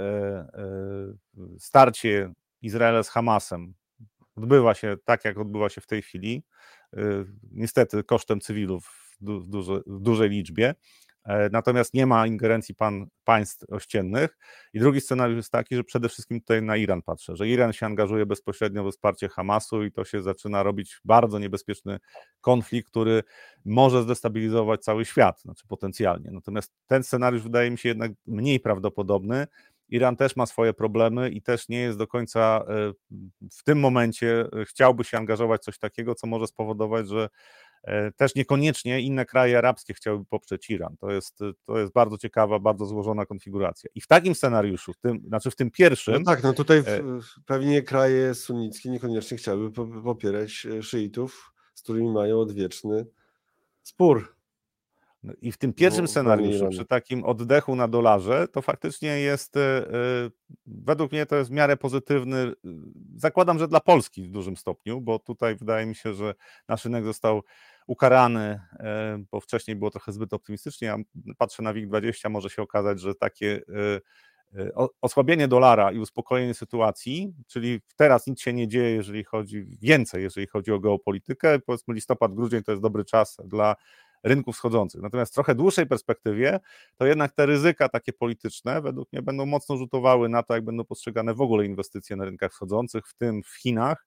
[1.58, 3.74] starcie Izraela z Hamasem
[4.36, 6.42] odbywa się tak, jak odbywa się w tej chwili,
[7.50, 9.26] niestety kosztem cywilów w,
[9.86, 10.74] w dużej liczbie, e,
[11.52, 14.38] natomiast nie ma ingerencji pan, państw ościennych.
[14.72, 17.86] I drugi scenariusz jest taki, że przede wszystkim tutaj na Iran patrzę, że Iran się
[17.86, 21.98] angażuje bezpośrednio we wsparcie Hamasu i to się zaczyna robić bardzo niebezpieczny
[22.40, 23.22] konflikt, który
[23.64, 26.30] może zdestabilizować cały świat, znaczy potencjalnie.
[26.30, 29.46] Natomiast ten scenariusz wydaje mi się jednak mniej prawdopodobny.
[29.88, 32.92] Iran też ma swoje problemy i też nie jest do końca e,
[33.52, 37.28] w tym momencie e, chciałby się angażować w coś takiego, co może spowodować, że E,
[38.16, 40.96] też niekoniecznie inne kraje arabskie chciałyby poprzeć Iran.
[40.96, 43.90] To jest, to jest bardzo ciekawa, bardzo złożona konfiguracja.
[43.94, 46.14] I w takim scenariuszu, w tym, znaczy w tym pierwszym.
[46.14, 47.02] No tak, no tutaj w, e,
[47.46, 53.06] pewnie kraje sunnickie niekoniecznie chciałyby popierać e, szyitów, z którymi mają odwieczny
[53.82, 54.36] spór.
[55.22, 59.54] No I w tym pierwszym no, scenariuszu, przy takim oddechu na dolarze, to faktycznie jest,
[60.66, 62.52] według mnie to jest w miarę pozytywny.
[63.16, 66.34] Zakładam, że dla Polski w dużym stopniu, bo tutaj wydaje mi się, że
[66.68, 67.42] nasz rynek został
[67.86, 70.88] ukarany, e, bo wcześniej było trochę zbyt optymistycznie.
[70.88, 70.96] Ja
[71.38, 73.60] patrzę na WIG20, może się okazać, że takie
[74.54, 74.70] e, e,
[75.00, 80.46] osłabienie dolara i uspokojenie sytuacji, czyli teraz nic się nie dzieje, jeżeli chodzi więcej, jeżeli
[80.46, 81.58] chodzi o geopolitykę.
[81.58, 83.76] Powiedzmy listopad, grudzień to jest dobry czas dla
[84.22, 85.02] rynków wschodzących.
[85.02, 86.60] Natomiast w trochę dłuższej perspektywie,
[86.96, 90.84] to jednak te ryzyka takie polityczne według mnie będą mocno rzutowały na to, jak będą
[90.84, 94.06] postrzegane w ogóle inwestycje na rynkach wschodzących, w tym w Chinach,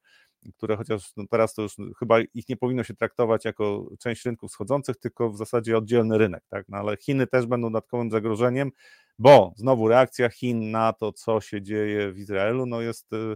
[0.57, 4.51] które chociaż no teraz to już chyba ich nie powinno się traktować jako część rynków
[4.51, 6.65] wschodzących, tylko w zasadzie oddzielny rynek, tak?
[6.69, 8.71] No ale Chiny też będą dodatkowym zagrożeniem,
[9.19, 13.35] bo znowu reakcja Chin na to, co się dzieje w Izraelu, no jest y,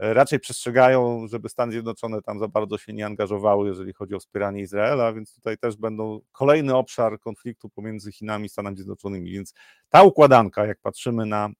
[0.00, 4.60] raczej przestrzegają, żeby Stany Zjednoczone tam za bardzo się nie angażowały, jeżeli chodzi o wspieranie
[4.60, 9.32] Izraela, więc tutaj też będą kolejny obszar konfliktu pomiędzy Chinami i Stanami Zjednoczonymi.
[9.32, 9.54] Więc
[9.88, 11.52] ta układanka, jak patrzymy na e,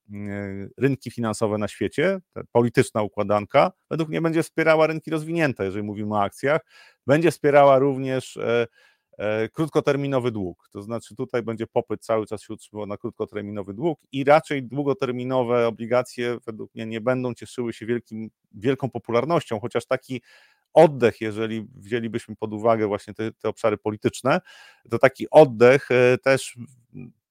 [0.78, 2.18] rynki finansowe na świecie,
[2.52, 6.60] polityczna układanka, według mnie będzie wspierała rynki rozwinięte, jeżeli mówimy o akcjach,
[7.06, 8.66] będzie wspierała również E,
[9.52, 10.68] krótkoterminowy dług.
[10.72, 15.66] To znaczy tutaj będzie popyt cały czas się utrzymywał na krótkoterminowy dług i raczej długoterminowe
[15.66, 20.22] obligacje według mnie nie będą cieszyły się wielkim, wielką popularnością, chociaż taki
[20.72, 24.40] oddech, jeżeli wzięlibyśmy pod uwagę właśnie te, te obszary polityczne,
[24.90, 26.58] to taki oddech e, też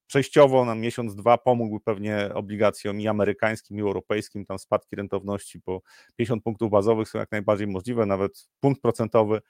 [0.09, 5.81] przejściowo na miesiąc, dwa pomógłby pewnie obligacjom i amerykańskim, i europejskim, tam spadki rentowności po
[6.15, 9.41] 50 punktów bazowych są jak najbardziej możliwe, nawet punkt procentowy.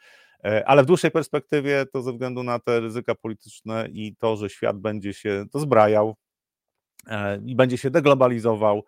[0.46, 4.50] E, ale w dłuższej perspektywie to ze względu na te ryzyka polityczne i to, że
[4.50, 6.16] świat będzie się dozbrajał
[7.08, 8.84] e, i będzie się deglobalizował,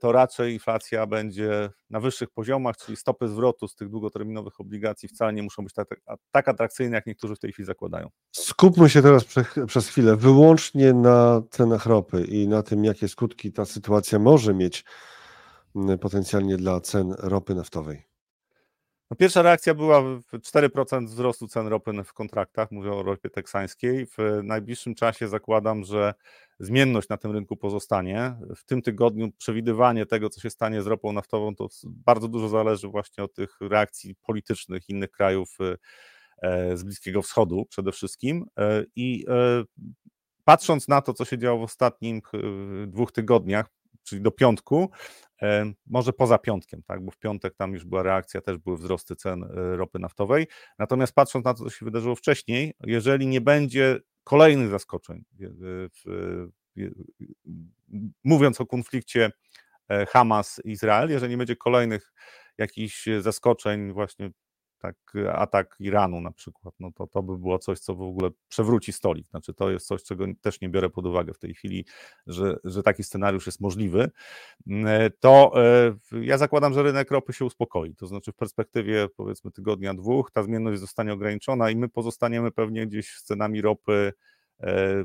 [0.00, 5.32] to raczej inflacja będzie na wyższych poziomach, czyli stopy zwrotu z tych długoterminowych obligacji wcale
[5.32, 5.88] nie muszą być tak,
[6.30, 8.08] tak atrakcyjne, jak niektórzy w tej chwili zakładają.
[8.32, 13.52] Skupmy się teraz przez, przez chwilę wyłącznie na cenach ropy i na tym, jakie skutki
[13.52, 14.84] ta sytuacja może mieć
[16.00, 18.08] potencjalnie dla cen ropy naftowej.
[19.10, 24.06] No pierwsza reakcja była 4% wzrostu cen ropy w kontraktach, mówię o ropie teksańskiej.
[24.06, 26.14] W najbliższym czasie zakładam, że
[26.58, 28.34] zmienność na tym rynku pozostanie.
[28.56, 32.88] W tym tygodniu przewidywanie tego, co się stanie z ropą naftową, to bardzo dużo zależy
[32.88, 35.58] właśnie od tych reakcji politycznych innych krajów
[36.42, 38.44] e, z Bliskiego Wschodu przede wszystkim.
[38.58, 39.64] E, I e,
[40.44, 42.24] patrząc na to, co się działo w ostatnich
[42.86, 43.66] dwóch tygodniach,
[44.02, 44.90] czyli do piątku,
[45.86, 49.44] może poza piątkiem, tak, bo w piątek tam już była reakcja, też były wzrosty cen
[49.44, 50.46] e, ropy naftowej.
[50.78, 55.24] Natomiast patrząc na to, co się wydarzyło wcześniej, jeżeli nie będzie kolejnych zaskoczeń,
[58.24, 59.30] mówiąc o konflikcie
[59.88, 62.12] e, Hamas-Izrael, jeżeli nie będzie kolejnych
[62.58, 64.30] jakichś zaskoczeń właśnie
[64.78, 64.96] tak,
[65.32, 69.26] atak Iranu na przykład, no to to by było coś, co w ogóle przewróci stolik.
[69.26, 71.84] Znaczy, to jest coś, czego też nie biorę pod uwagę w tej chwili,
[72.26, 74.10] że, że taki scenariusz jest możliwy.
[74.66, 77.94] Mm, to e, ja zakładam, że rynek ropy się uspokoi.
[77.94, 82.86] To znaczy, w perspektywie powiedzmy tygodnia, dwóch, ta zmienność zostanie ograniczona i my pozostaniemy pewnie
[82.86, 84.12] gdzieś z cenami ropy
[84.60, 85.04] e,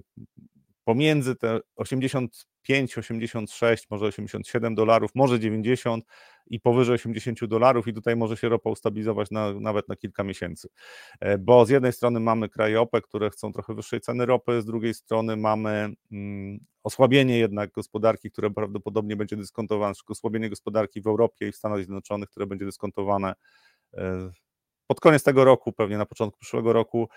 [0.84, 6.06] pomiędzy te 85, 86, może 87 dolarów, może 90
[6.48, 10.68] i powyżej 80 dolarów i tutaj może się ropa ustabilizować na, nawet na kilka miesięcy.
[11.20, 14.66] E, bo z jednej strony mamy kraje OPEC, które chcą trochę wyższej ceny ropy, z
[14.66, 21.48] drugiej strony mamy mm, osłabienie jednak gospodarki, które prawdopodobnie będzie dyskontowane, osłabienie gospodarki w Europie
[21.48, 23.34] i w Stanach Zjednoczonych, które będzie dyskontowane
[23.94, 24.32] e,
[24.94, 27.10] pod koniec tego roku, pewnie na początku przyszłego roku.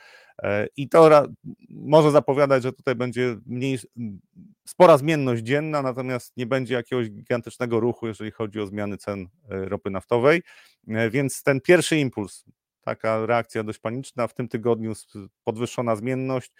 [0.42, 1.26] E, I to
[1.70, 3.78] może zapowiadać, że tutaj będzie mniej,
[4.66, 9.68] spora zmienność dzienna, natomiast nie będzie jakiegoś gigantycznego ruchu, jeżeli chodzi o zmiany cen e,
[9.68, 10.42] ropy naftowej.
[10.88, 12.44] E, więc ten pierwszy impuls,
[12.80, 14.92] taka reakcja dość paniczna, w tym tygodniu
[15.44, 16.52] podwyższona zmienność.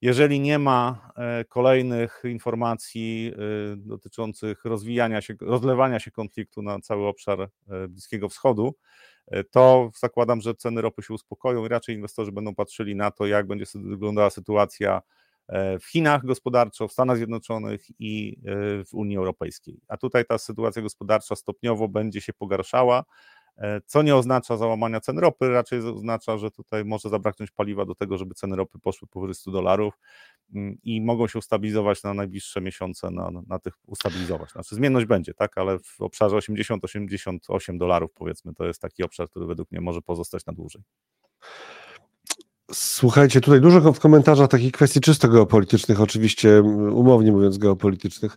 [0.00, 1.10] Jeżeli nie ma
[1.48, 3.32] kolejnych informacji
[3.76, 7.48] dotyczących rozwijania się, rozlewania się konfliktu na cały obszar
[7.88, 8.74] Bliskiego Wschodu,
[9.50, 13.46] to zakładam, że ceny ropy się uspokoją i raczej inwestorzy będą patrzyli na to, jak
[13.46, 15.02] będzie wyglądała sytuacja
[15.48, 19.80] e, w Chinach gospodarczo, w Stanach Zjednoczonych i e, w Unii Europejskiej.
[19.88, 23.04] A tutaj ta sytuacja gospodarcza stopniowo będzie się pogarszała,
[23.86, 28.18] co nie oznacza załamania cen ropy, raczej oznacza, że tutaj może zabraknąć paliwa do tego,
[28.18, 29.94] żeby ceny ropy poszły powyżej 100 dolarów
[30.54, 34.50] mm, i mogą się ustabilizować na najbliższe miesiące, na, na tych ustabilizować.
[34.50, 39.46] Znaczy zmienność będzie, tak, ale w obszarze 80-88 dolarów powiedzmy, to jest taki obszar, który
[39.46, 40.82] według mnie może pozostać na dłużej.
[42.74, 48.36] Słuchajcie, tutaj dużo w komentarzach takich kwestii czysto geopolitycznych, oczywiście umownie mówiąc geopolitycznych,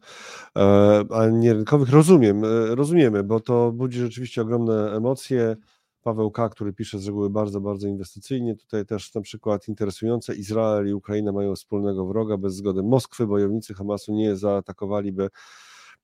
[0.57, 0.61] e,
[1.09, 1.89] ale nie rynkowych.
[1.89, 5.55] Rozumiem, e, rozumiemy, bo to budzi rzeczywiście ogromne emocje.
[6.01, 8.55] Paweł K., który pisze z reguły bardzo, bardzo inwestycyjnie.
[8.55, 12.37] Tutaj też na przykład interesujące, Izrael i Ukraina mają wspólnego wroga.
[12.37, 15.29] Bez zgody Moskwy bojownicy Hamasu nie zaatakowaliby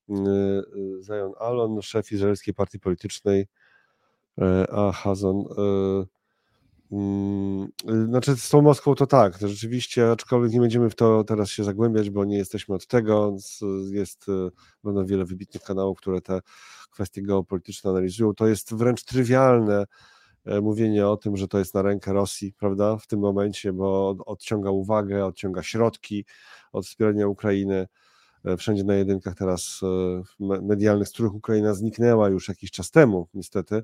[0.10, 0.14] e,
[1.04, 3.48] Zion Alon, szef izraelskiej partii politycznej,
[4.72, 5.46] a Hazon
[8.06, 11.64] znaczy z tą Moskwą to tak, to rzeczywiście, aczkolwiek nie będziemy w to teraz się
[11.64, 13.36] zagłębiać, bo nie jesteśmy od tego.
[13.92, 14.50] Jest e,
[14.84, 16.40] będą wiele wybitnych kanałów, które te
[16.92, 18.34] kwestie geopolityczne analizują.
[18.34, 19.86] To jest wręcz trywialne
[20.46, 24.16] e, mówienie o tym, że to jest na rękę Rosji, prawda, w tym momencie, bo
[24.26, 26.26] odciąga uwagę, odciąga środki
[26.72, 27.88] od wspierania Ukrainy.
[28.46, 29.82] E, wszędzie na jedynkach teraz
[30.40, 33.84] medialnych, z których Ukraina zniknęła już jakiś czas temu, niestety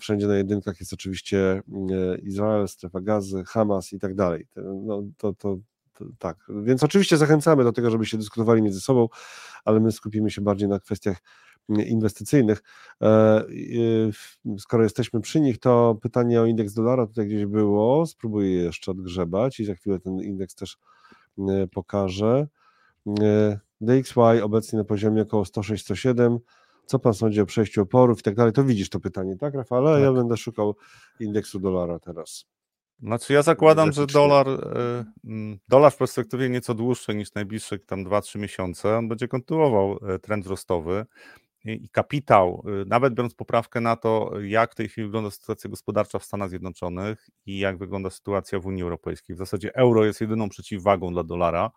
[0.00, 4.46] Wszędzie na jedynkach jest oczywiście mm, e, Izrael, strefa gazy, Hamas i tak dalej.
[4.56, 5.56] No, to, to,
[5.92, 6.36] to, tak.
[6.62, 9.08] Więc oczywiście zachęcamy do tego, żebyście dyskutowali między sobą,
[9.64, 11.16] ale my skupimy się bardziej na kwestiach
[11.68, 12.62] mm, inwestycyjnych.
[13.02, 13.44] E,
[14.58, 18.06] skoro jesteśmy przy nich, to pytanie o indeks dolara tutaj gdzieś było.
[18.06, 20.78] Spróbuję jeszcze odgrzebać i za chwilę ten indeks też
[21.38, 22.46] mm, pokażę.
[23.80, 26.38] DXY obecnie na poziomie około 106-107
[26.86, 29.92] co pan sądzi o przejściu oporów i tak dalej, to widzisz to pytanie, tak Rafale?
[29.92, 30.02] Tak.
[30.02, 30.76] Ja będę szukał
[31.20, 32.44] indeksu dolara teraz.
[33.02, 38.04] Znaczy ja zakładam, że dolar, e, mm, dolar w perspektywie nieco dłuższej niż najbliższe tam
[38.04, 41.06] 2-3 miesiące, on będzie kontynuował e, trend wzrostowy
[41.64, 46.18] i kapitał, e, nawet biorąc poprawkę na to, jak w tej chwili wygląda sytuacja gospodarcza
[46.18, 49.36] w Stanach Zjednoczonych i jak wygląda sytuacja w Unii Europejskiej.
[49.36, 51.70] W zasadzie euro jest jedyną przeciwwagą dla dolara.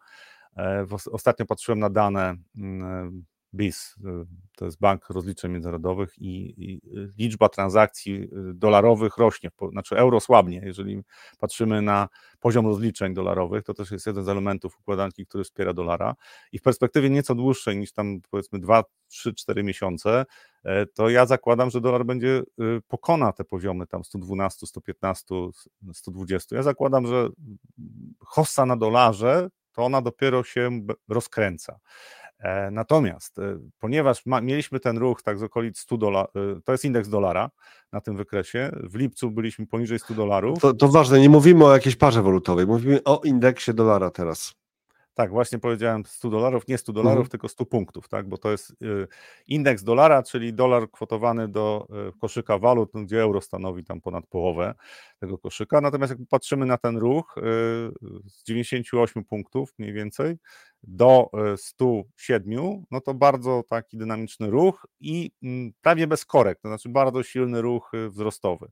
[1.11, 4.25] Ostatnio patrzyłem na dane mm, BIS, y,
[4.57, 6.81] to jest Bank Rozliczeń Międzynarodowych i, i,
[7.17, 10.61] liczba transakcji y, dolarowych rośnie, znaczy euro słabnie.
[10.65, 11.01] Jeżeli
[11.39, 12.07] patrzymy na
[12.39, 16.15] poziom rozliczeń dolarowych, to też jest jeden z elementów układanki, który wspiera dolara
[16.51, 20.25] i w perspektywie nieco dłuższej niż tam powiedzmy 2, 3, 4 miesiące,
[20.63, 25.35] e, to ja zakładam, że dolar będzie y, pokona te poziomy tam 112, 115,
[25.93, 26.55] 120.
[26.55, 27.29] Ja zakładam, że
[28.19, 31.79] hossa na dolarze to ona dopiero się rozkręca.
[32.39, 36.31] E, natomiast, e, ponieważ ma, mieliśmy ten ruch tak z okolic 100 dolarów,
[36.65, 37.49] to jest indeks dolara
[37.91, 40.59] na tym wykresie, w lipcu byliśmy poniżej 100 dolarów.
[40.59, 44.58] To, to ważne, nie mówimy o jakiejś parze walutowej, mówimy o indeksie dolara teraz.
[45.19, 47.29] Tak, właśnie powiedziałem 100 dolarów, nie 100 dolarów, mhm.
[47.29, 49.07] tylko 100 punktów, tak, bo to jest y,
[49.47, 54.27] indeks dolara, czyli dolar kwotowany do y, koszyka walut, no, gdzie euro stanowi tam ponad
[54.27, 54.75] połowę
[55.19, 55.81] tego koszyka.
[55.81, 57.41] Natomiast jak patrzymy na ten ruch y,
[58.27, 60.37] z 98 punktów mniej więcej
[60.83, 66.89] do 107, no to bardzo taki dynamiczny ruch i mm, prawie bez korek, to znaczy
[66.89, 68.71] bardzo silny ruch wzrostowy.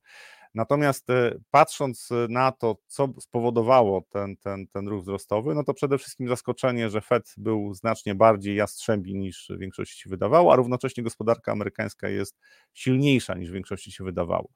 [0.57, 5.73] Natomiast e, patrząc e, na to, co spowodowało ten, ten, ten ruch wzrostowy, no to
[5.73, 11.03] przede wszystkim zaskoczenie, że Fed był znacznie bardziej jastrzębi niż większości się wydawało, a równocześnie
[11.03, 12.39] gospodarka amerykańska jest
[12.73, 14.49] silniejsza niż większości się wydawało.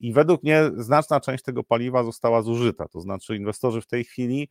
[0.00, 4.48] I według mnie znaczna część tego paliwa została zużyta, to znaczy inwestorzy w tej chwili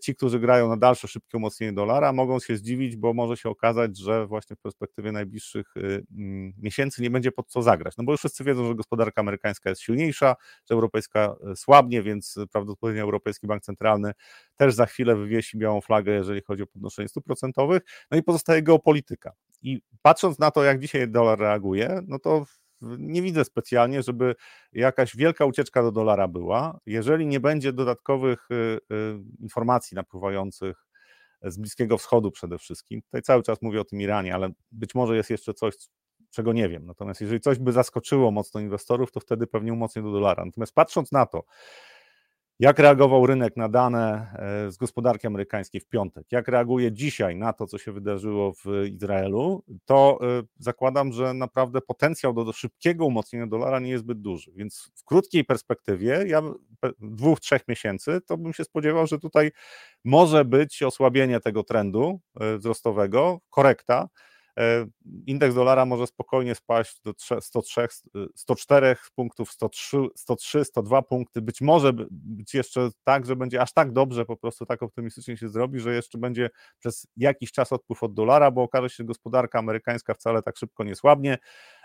[0.00, 3.98] ci, którzy grają na dalsze szybkie umocnienie dolara, mogą się zdziwić, bo może się okazać,
[3.98, 7.94] że właśnie w perspektywie najbliższych y, mm, miesięcy nie będzie pod co zagrać.
[7.98, 10.36] No bo już wszyscy wiedzą, że gospodarka amerykańska jest silniejsza,
[10.70, 14.12] że europejska e, słabnie, więc prawdopodobnie Europejski Bank Centralny
[14.56, 17.82] też za chwilę wywiesi białą flagę, jeżeli chodzi o podnoszenie stóp procentowych.
[18.10, 19.32] No i pozostaje geopolityka.
[19.62, 22.44] I patrząc na to, jak dzisiaj dolar reaguje, no to
[22.80, 24.34] nie widzę specjalnie, żeby
[24.72, 26.78] jakaś wielka ucieczka do dolara była.
[26.86, 28.78] Jeżeli nie będzie dodatkowych y, y,
[29.40, 30.86] informacji napływających
[31.42, 35.16] z Bliskiego Wschodu przede wszystkim, tutaj cały czas mówię o tym Iranie, ale być może
[35.16, 35.74] jest jeszcze coś,
[36.30, 36.86] czego nie wiem.
[36.86, 40.44] Natomiast jeżeli coś by zaskoczyło mocno inwestorów, to wtedy pewnie umocni do dolara.
[40.44, 41.44] Natomiast patrząc na to,
[42.58, 44.32] jak reagował rynek na dane
[44.66, 46.26] e, z gospodarki amerykańskiej w piątek?
[46.30, 49.64] Jak reaguje dzisiaj na to, co się wydarzyło w Izraelu?
[49.84, 54.52] To e, zakładam, że naprawdę potencjał do, szybkiego umocnienia dolara nie jest zbyt duży.
[54.54, 56.42] Więc w krótkiej perspektywie, ja
[56.98, 59.50] dwóch, trzech miesięcy, to bym się spodziewał, że tutaj
[60.04, 64.08] może być osłabienie tego trendu e, wzrostowego, korekta
[65.26, 67.86] indeks dolara może spokojnie spaść do 103,
[68.34, 71.42] 104 punktów, 103, 103, 102 punkty.
[71.42, 75.48] Być może być jeszcze tak, że będzie aż tak dobrze, po prostu tak optymistycznie się
[75.48, 79.58] zrobi, że jeszcze będzie przez jakiś czas odpływ od dolara, bo okaże się, że gospodarka
[79.58, 81.38] amerykańska wcale tak szybko nie słabnie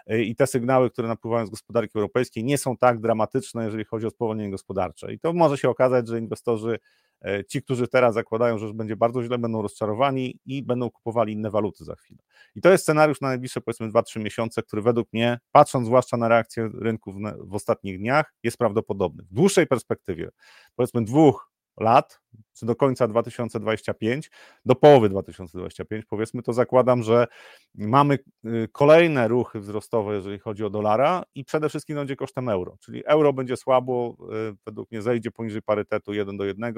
[0.07, 4.05] e, i te sygnały, które napływają z gospodarki europejskiej, nie są tak dramatyczne, jeżeli chodzi
[4.05, 5.13] o spowolnienie gospodarcze.
[5.13, 6.79] I to może się okazać, że inwestorzy
[7.12, 7.12] E,
[7.49, 11.51] ci, którzy teraz zakładają, że już będzie bardzo źle, będą rozczarowani i będą kupowali inne
[11.51, 12.19] waluty za chwilę.
[12.55, 16.27] I to jest scenariusz na najbliższe powiedzmy 2-3 miesiące, który według mnie, patrząc zwłaszcza na
[16.27, 19.23] reakcję rynków w, w ostatnich dniach, jest prawdopodobny.
[19.23, 20.29] W dłuższej perspektywie,
[20.75, 22.21] powiedzmy dwóch lat,
[22.53, 24.31] czy do końca 2025,
[24.65, 27.27] do połowy 2025, powiedzmy, to zakładam, że
[27.75, 32.77] mamy y, kolejne ruchy wzrostowe, jeżeli chodzi o dolara i przede wszystkim będzie kosztem euro,
[32.79, 34.17] czyli euro będzie słabo,
[34.51, 36.73] y, według mnie zejdzie poniżej parytetu 1 do 1,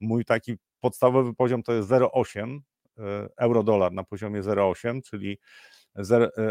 [0.00, 2.58] Mój taki podstawowy poziom to jest 0,8
[2.98, 5.38] e, euro-dolar na poziomie 0,8, czyli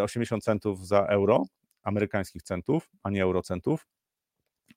[0.04, 1.44] 80 e, centów za euro,
[1.84, 3.88] amerykańskich centów, a nie eurocentów.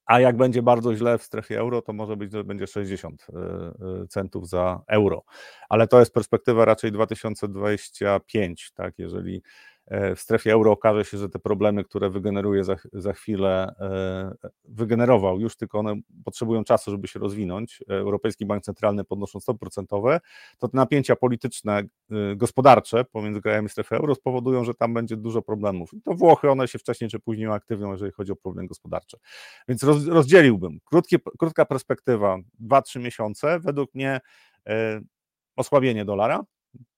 [0.06, 4.06] A jak będzie bardzo źle w strefie euro, to może być, że będzie 60 e,
[4.08, 5.22] centów za euro.
[5.68, 8.98] Ale to jest perspektywa raczej 2025, tak?
[8.98, 9.42] Jeżeli
[9.90, 15.40] w strefie euro okaże się, że te problemy, które wygeneruje za, za chwilę, e, wygenerował
[15.40, 15.94] już, tylko one
[16.24, 17.82] potrzebują czasu, żeby się rozwinąć.
[17.88, 20.20] Europejski Bank Centralny podnosząc stopy procentowe,
[20.58, 25.42] to te napięcia polityczne, e, gospodarcze pomiędzy krajami strefy euro spowodują, że tam będzie dużo
[25.42, 25.94] problemów.
[25.94, 29.18] I to Włochy, one się wcześniej czy później aktywną, jeżeli chodzi o problemy gospodarcze.
[29.68, 30.78] Więc roz, rozdzieliłbym.
[30.84, 34.20] Krótkie, krótka perspektywa, 2-3 miesiące, według mnie
[35.56, 36.44] osłabienie dolara,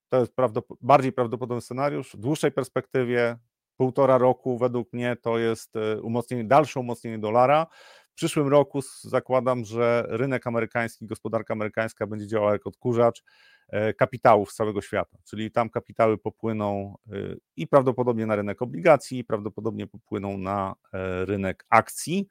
[0.09, 2.13] to jest prawdopod bardziej prawdopodobny scenariusz.
[2.13, 3.37] W dłuższej perspektywie,
[3.77, 7.67] półtora roku, według mnie to jest e, umocnienie, dalsze umocnienie dolara.
[8.11, 13.23] W przyszłym roku zakładam, że rynek amerykański, gospodarka amerykańska będzie działała jak odkurzacz
[13.69, 17.13] e, kapitałów z całego świata, czyli tam kapitały popłyną e,
[17.57, 20.75] i prawdopodobnie na rynek obligacji, i prawdopodobnie popłyną na
[21.25, 22.29] rynek akcji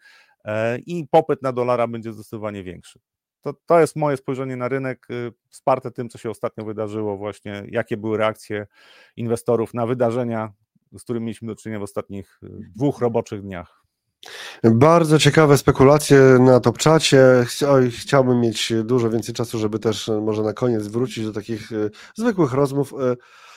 [0.86, 3.00] i popyt na dolara będzie zdecydowanie większy.
[3.48, 7.64] To, to jest moje spojrzenie na rynek, y, wsparte tym, co się ostatnio wydarzyło, właśnie
[7.70, 8.68] jakie były reakcje
[9.16, 10.54] inwestorów na wydarzenia,
[10.98, 13.84] z którymi mieliśmy do czynienia w ostatnich y, dwóch roboczych dniach.
[14.64, 17.46] Bardzo ciekawe spekulacje na top czacie.
[17.90, 21.70] Chciałbym mieć dużo więcej czasu, żeby też y, może na koniec wrócić do takich
[22.16, 22.94] zwykłych rozmów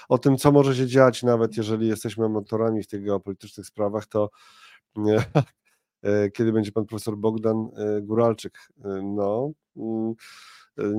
[0.08, 4.30] o tym, co może się dziać, nawet jeżeli jesteśmy amatorami w tych geopolitycznych sprawach, to
[6.34, 7.68] kiedy będzie pan profesor Bogdan
[8.02, 8.58] Guralczyk.
[9.02, 10.14] No, Mm,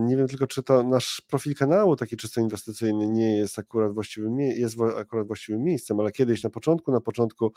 [0.07, 4.39] nie wiem tylko, czy to nasz profil kanału taki czysto inwestycyjny nie jest akurat właściwym,
[4.39, 7.53] jest akurat właściwym miejscem, ale kiedyś na początku, na początku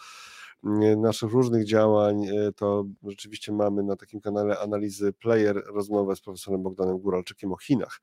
[0.65, 6.21] mm, naszych różnych działań, e, to rzeczywiście mamy na takim kanale analizy player rozmowę z
[6.21, 8.01] profesorem Bogdanem Góralczykiem o Chinach.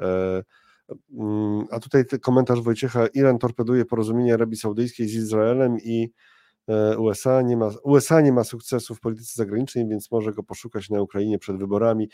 [0.00, 0.42] E,
[1.18, 6.08] mm, a tutaj komentarz Wojciecha, Iran torpeduje porozumienie Arabii Saudyjskiej z Izraelem i e,
[6.98, 11.02] USA nie, ma, USA nie ma sukcesu w polityce zagranicznej, więc może go poszukać na
[11.02, 12.08] Ukrainie przed wyborami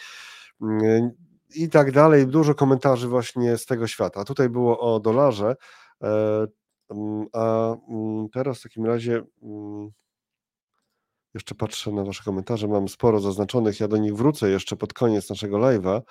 [1.54, 2.26] i tak dalej.
[2.26, 4.24] Dużo komentarzy właśnie z tego świata.
[4.24, 5.56] Tutaj było o dolarze,
[6.02, 6.46] e,
[7.32, 7.76] a
[8.32, 9.22] teraz w takim razie
[11.34, 12.68] jeszcze patrzę na Wasze komentarze.
[12.68, 13.80] Mam sporo zaznaczonych.
[13.80, 16.02] Ja do nich wrócę jeszcze pod koniec naszego live'a.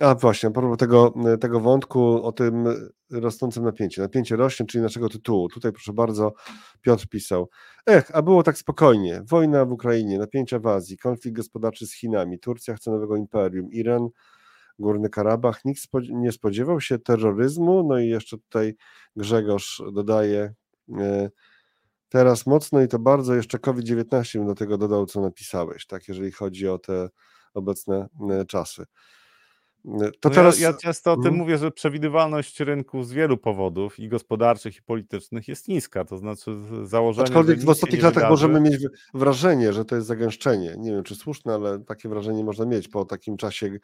[0.00, 2.64] A właśnie, a propos tego, tego wątku o tym
[3.10, 4.02] rosnącym napięciu.
[4.02, 5.48] Napięcie rośnie, czyli naszego tytułu.
[5.48, 6.32] Tutaj proszę bardzo,
[6.80, 7.48] Piotr pisał.
[7.86, 9.22] Ech, a było tak spokojnie.
[9.28, 14.08] Wojna w Ukrainie, napięcia w Azji, konflikt gospodarczy z Chinami, Turcja chce nowego imperium, Iran,
[14.78, 15.64] Górny Karabach.
[15.64, 17.86] Nikt nie spodziewał się terroryzmu.
[17.88, 18.74] No i jeszcze tutaj
[19.16, 20.54] Grzegorz dodaje
[20.98, 21.30] e,
[22.08, 26.68] teraz mocno i to bardzo jeszcze COVID-19 do tego dodał, co napisałeś, tak, jeżeli chodzi
[26.68, 27.08] o te
[27.54, 28.08] obecne
[28.48, 28.84] czasy.
[30.20, 30.60] To no teraz...
[30.60, 31.40] ja, ja często o tym hmm.
[31.40, 36.04] mówię, że przewidywalność rynku z wielu powodów i gospodarczych, i politycznych jest niska.
[36.04, 37.28] To znaczy założenie.
[37.28, 38.30] Aczkolwiek w ostatnich latach wydarzy...
[38.30, 40.74] możemy mieć wrażenie, że to jest zagęszczenie.
[40.78, 43.78] Nie wiem, czy słuszne, ale takie wrażenie można mieć po takim czasie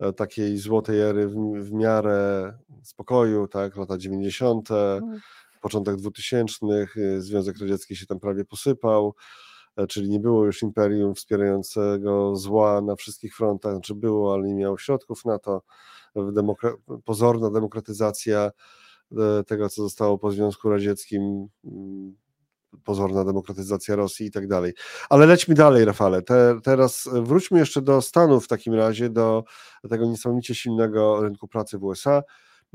[0.00, 2.52] e, takiej złotej ery w, w miarę
[2.82, 5.20] spokoju, tak, lata 90., hmm.
[5.60, 6.56] początek 2000,
[6.96, 9.14] y, Związek Radziecki się tam prawie posypał E,
[9.88, 14.78] czyli nie było już imperium wspierającego zła na wszystkich frontach, znaczy było, ale nie miało
[14.78, 15.62] środków na to.
[16.32, 16.72] Demokra
[17.04, 18.50] pozorna demokratyzacja
[19.12, 22.16] e, tego, co zostało po Związku Radzieckim, mm,
[22.84, 24.72] pozorna demokratyzacja Rosji i tak dalej.
[25.10, 26.22] Ale lećmy dalej, Rafale.
[26.22, 29.44] Te, teraz wróćmy jeszcze do Stanów w takim razie, do
[29.90, 32.22] tego niesamowicie silnego rynku pracy w USA.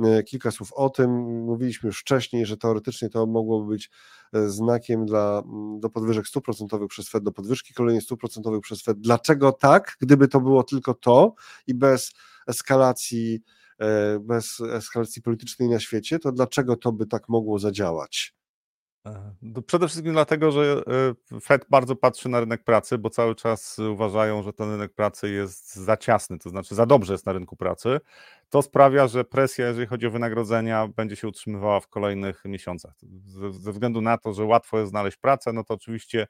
[0.03, 1.11] E, kilka słów o tym.
[1.45, 3.89] Mówiliśmy już wcześniej, że teoretycznie to mogłoby być
[4.33, 5.43] e, znakiem dla,
[5.79, 8.99] do podwyżek stóp procentowych przez Fed, do podwyżki kolejnych stóp procentowych przez Fed.
[8.99, 9.97] Dlaczego tak?
[10.01, 11.33] Gdyby to było tylko to
[11.67, 12.13] i bez
[12.47, 13.43] eskalacji,
[13.79, 18.36] e, bez eskalacji politycznej na świecie, to dlaczego to by tak mogło zadziałać?
[19.41, 20.83] No, przede wszystkim dlatego, że
[21.41, 25.75] Fed bardzo patrzy na rynek pracy, bo cały czas uważają, że ten rynek pracy jest
[25.75, 27.99] za ciasny, to znaczy za dobrze jest na rynku pracy
[28.49, 32.93] to sprawia, że presja, jeżeli chodzi o wynagrodzenia, będzie się utrzymywała w kolejnych miesiącach.
[33.51, 36.27] Ze względu na to, że łatwo jest znaleźć pracę, no to oczywiście e,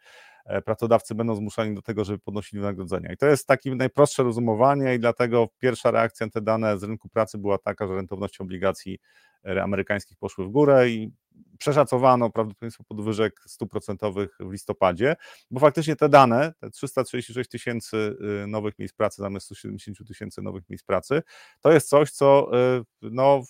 [0.65, 3.13] pracodawcy będą zmuszani do tego, żeby podnosili wynagrodzenia.
[3.13, 7.09] I to jest takie najprostsze rozumowanie i dlatego pierwsza reakcja na te dane z rynku
[7.09, 8.99] pracy była taka, że rentowności obligacji
[9.45, 11.11] e, amerykańskich poszły w górę i
[11.57, 15.15] przeszacowano prawdopodobieństwo podwyżek stuprocentowych w listopadzie,
[15.51, 20.69] bo faktycznie te dane, te 336 tysięcy y, nowych miejsc pracy zamiast 170 tysięcy nowych
[20.69, 21.21] miejsc pracy,
[21.61, 23.41] to jest coś, co y, no,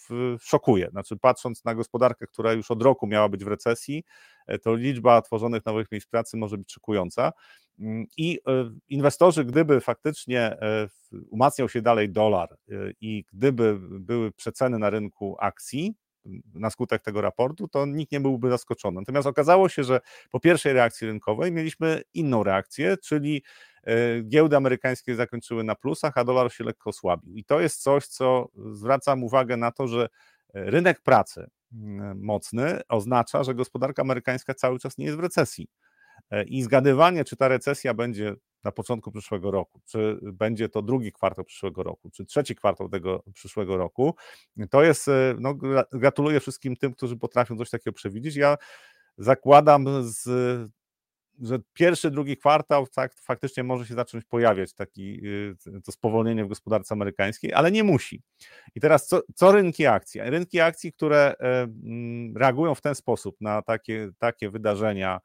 [0.41, 0.89] szokuje.
[0.89, 4.03] Znaczy, patrząc na gospodarkę, która już od roku miała być w recesji,
[4.61, 7.31] to liczba tworzonych nowych miejsc pracy może być szokująca.
[7.79, 8.39] Mm, I
[8.89, 10.57] inwestorzy, gdyby faktycznie
[11.29, 12.57] umacniał się dalej dolar
[13.01, 15.95] i gdyby były przeceny na rynku akcji,
[16.53, 18.99] na skutek tego raportu, to nikt nie byłby zaskoczony.
[18.99, 19.99] Natomiast okazało się, że
[20.31, 23.43] po pierwszej reakcji rynkowej mieliśmy inną reakcję, czyli
[23.83, 27.35] e, giełdy amerykańskie zakończyły na plusach, a dolar się lekko osłabił.
[27.35, 30.07] I to jest coś, co zwracam uwagę na to, że e,
[30.53, 31.49] rynek pracy mm,
[32.15, 35.67] mocny oznacza, że gospodarka amerykańska cały czas nie jest w recesji.
[36.31, 41.11] E, I zgadywanie, czy ta recesja będzie na początku przyszłego roku, czy będzie to drugi
[41.11, 44.15] kwartał przyszłego roku, czy trzeci kwartał tego przyszłego roku,
[44.69, 45.55] to jest, e, no,
[45.91, 48.35] gratuluję wszystkim tym, którzy potrafią coś takiego przewidzieć.
[48.35, 48.57] Ja
[49.17, 50.23] zakładam, z,
[51.41, 55.21] że pierwszy, drugi kwartał tak, faktycznie może się zacząć pojawiać taki,
[55.75, 58.21] e, to spowolnienie w gospodarce amerykańskiej, ale nie musi.
[58.75, 60.21] I teraz co, co rynki akcji?
[60.23, 61.35] Rynki akcji, które
[62.35, 65.19] reagują w ten sposób na takie, takie wydarzenia,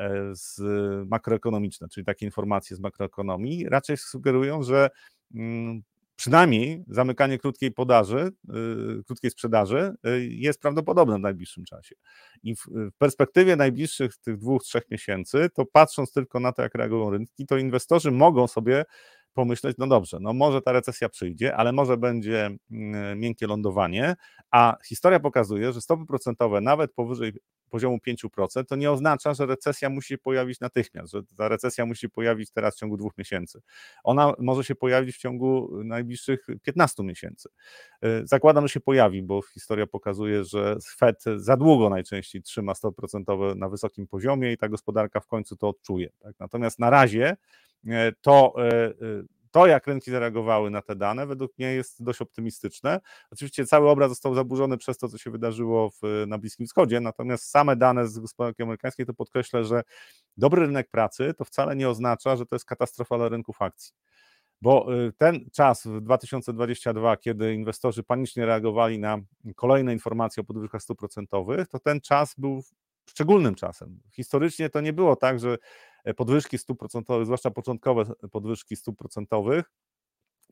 [0.00, 0.60] E, z
[1.08, 4.90] makroekonomiczne, czyli takie informacje z makroekonomii, raczej sugerują, że
[5.34, 5.82] mm,
[6.20, 8.30] przynajmniej zamykanie krótkiej podaży,
[9.00, 11.94] y, krótkiej sprzedaży y, jest prawdopodobne w najbliższym czasie.
[12.42, 12.66] I w
[12.98, 17.56] perspektywie najbliższych tych dwóch, trzech miesięcy, to patrząc tylko na to, jak reagują rynki, to
[17.56, 18.84] inwestorzy mogą sobie
[19.34, 24.16] pomyśleć, no dobrze, no może ta recesja przyjdzie, ale może będzie mm, miękkie lądowanie,
[24.50, 27.32] a historia pokazuje, że stopy procentowe nawet powyżej
[27.70, 32.00] poziomu 5%, to nie oznacza, że recesja musi się pojawić natychmiast, że ta recesja musi
[32.00, 33.60] się pojawić teraz w ciągu dwóch miesięcy.
[34.04, 37.48] Ona może się pojawić w ciągu najbliższych 15 miesięcy.
[38.04, 42.96] Y, zakładam, że się pojawi, bo historia pokazuje, że Fed za długo najczęściej trzyma stopy
[42.96, 46.10] procentowe na wysokim poziomie i ta gospodarka w końcu to odczuje.
[46.20, 46.34] Tak?
[46.40, 47.36] Natomiast na razie e,
[48.20, 48.92] to e, e,
[49.50, 53.00] to, jak rynki zareagowały na te dane, według mnie jest dość optymistyczne.
[53.30, 57.50] Oczywiście cały obraz został zaburzony przez to, co się wydarzyło w, na Bliskim Wschodzie, natomiast
[57.50, 59.82] same dane z gospodarki amerykańskiej to podkreślę, że
[60.36, 63.92] dobry rynek pracy to wcale nie oznacza, że to jest katastrofa dla rynków akcji.
[64.62, 64.86] Bo
[65.18, 69.18] ten czas w 2022, kiedy inwestorzy panicznie reagowali na
[69.56, 72.62] kolejne informacje o podwyżkach stóp procentowych, to ten czas był
[73.08, 74.00] szczególnym czasem.
[74.12, 75.58] Historycznie to nie było tak, że E,
[76.16, 79.64] podwyżki stóp procentowych, zwłaszcza początkowe podwyżki stóp procentowych,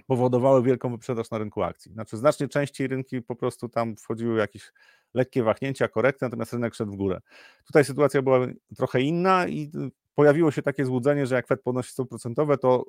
[0.07, 1.92] powodowały wielką wyprzedaż na rynku akcji.
[1.92, 4.72] Znaczy znacznie częściej rynki po prostu tam wchodziły jakieś
[5.14, 7.20] lekkie wahnięcia, korekty, natomiast rynek szedł w górę.
[7.66, 8.46] Tutaj sytuacja była
[8.76, 12.84] trochę inna i y, pojawiło się takie złudzenie, że jak Fed podnosi stopy procentowe, to,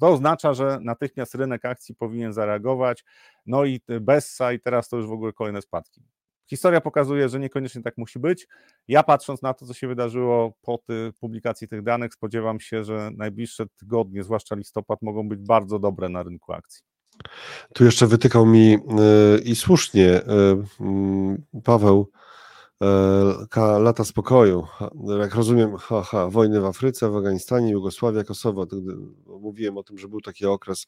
[0.00, 3.04] to oznacza, że natychmiast rynek akcji powinien zareagować,
[3.46, 6.02] no i y, Bessa i teraz to już w ogóle kolejne spadki.
[6.52, 8.48] Historia pokazuje, że niekoniecznie tak musi być.
[8.88, 13.10] Ja patrząc na to, co się wydarzyło po ty, publikacji tych danych, spodziewam się, że
[13.16, 16.82] najbliższe tygodnie, zwłaszcza listopad, mogą być bardzo dobre na rynku akcji.
[17.74, 18.78] Tu jeszcze wytykał mi yy,
[19.44, 20.20] i słusznie
[20.80, 22.10] yy, Paweł
[22.82, 24.66] e, lata spokoju.
[25.20, 25.76] Jak rozumiem,
[26.28, 28.66] wojny w Afryce, w Afganistanie, Jugosławia, Kosowo.
[29.26, 30.86] Mówiłem o tym, że był taki okres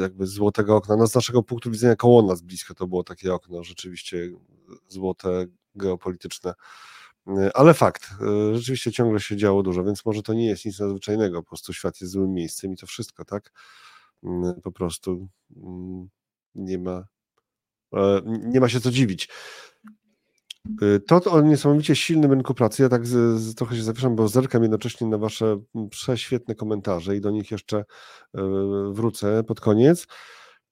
[0.00, 0.96] jakby złotego okna.
[0.96, 4.30] No z naszego punktu widzenia koło nas blisko to było takie okno, rzeczywiście
[4.88, 6.54] złote, geopolityczne.
[7.54, 8.10] Ale fakt,
[8.52, 12.00] rzeczywiście ciągle się działo dużo, więc może to nie jest nic nadzwyczajnego, po prostu świat
[12.00, 13.52] jest złym miejscem i to wszystko, tak?
[14.62, 15.28] Po prostu
[16.54, 17.04] nie ma,
[17.94, 19.28] e, nie ma się co dziwić.
[20.82, 24.28] Y, to o niesamowicie silnym rynku pracy, ja tak z, z, trochę się zapiszam, bo
[24.28, 25.58] zerkam jednocześnie na Wasze
[25.90, 27.84] prześwietne komentarze i do nich jeszcze y,
[28.92, 30.06] wrócę pod koniec,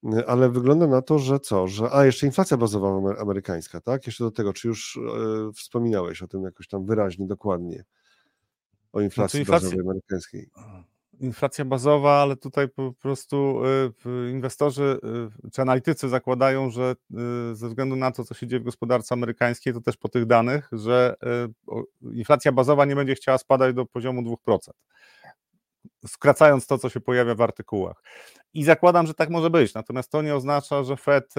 [0.05, 4.07] y, ale wygląda na to, że co, że, a jeszcze inflacja bazowa amerykańska, tak?
[4.07, 4.99] Jeszcze do tego, czy już
[5.55, 7.85] wspominałeś o tym jakoś tam wyraźnie, dokładnie,
[8.93, 9.67] o inflacji, znaczy inflacji...
[9.67, 10.51] bazowej amerykańskiej
[11.21, 13.63] inflacja bazowa, ale tutaj po prostu
[14.27, 15.01] y, inwestorzy
[15.45, 16.95] y, czy analitycy zakładają, że
[17.53, 20.27] y, ze względu na to, co się dzieje w gospodarce amerykańskiej, to też po tych
[20.27, 21.15] danych, że
[22.13, 24.71] inflacja bazowa nie będzie chciała spadać do poziomu 2%
[26.07, 28.03] skracając to, co się pojawia w artykułach.
[28.55, 29.75] I zakładam, że tak może być.
[29.75, 31.35] Natomiast to nie oznacza, że Fed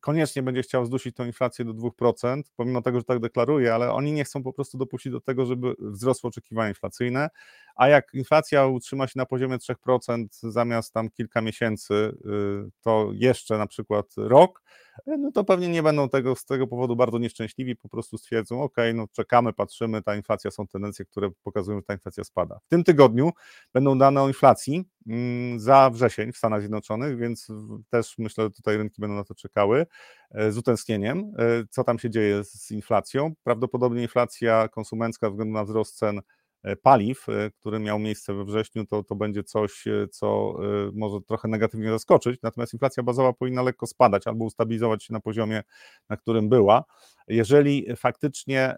[0.00, 4.12] koniecznie będzie chciał zdusić tę inflację do 2%, pomimo tego, że tak deklaruje, ale oni
[4.12, 7.28] nie chcą po prostu dopuścić do tego, żeby wzrosły oczekiwania inflacyjne.
[7.76, 13.58] A jak inflacja utrzyma się na poziomie 3% zamiast tam kilka miesięcy, y, to jeszcze
[13.58, 14.62] na przykład rok,
[15.06, 18.76] no to pewnie nie będą tego z tego powodu bardzo nieszczęśliwi, po prostu stwierdzą, ok,
[18.94, 22.58] no czekamy, patrzymy, ta inflacja są tendencje, które pokazują, że ta inflacja spada.
[22.64, 23.30] W tym tygodniu
[23.72, 27.48] będą dane o inflacji mm, za wrzesień w Stanach Zjednoczonych, więc
[27.90, 29.86] też myślę, że tutaj rynki będą na to czekały
[30.30, 33.32] e, z utęsknieniem, e, co tam się dzieje z inflacją.
[33.44, 36.20] Prawdopodobnie inflacja konsumencka ze względu na wzrost cen
[36.62, 37.26] E, paliw,
[37.60, 40.56] który miał miejsce we wrześniu, to, to będzie coś, co
[40.92, 42.42] może trochę negatywnie zaskoczyć.
[42.42, 45.62] Natomiast inflacja bazowa powinna lekko spadać albo ustabilizować się na poziomie,
[46.08, 46.84] na którym była.
[47.28, 48.76] Jeżeli faktycznie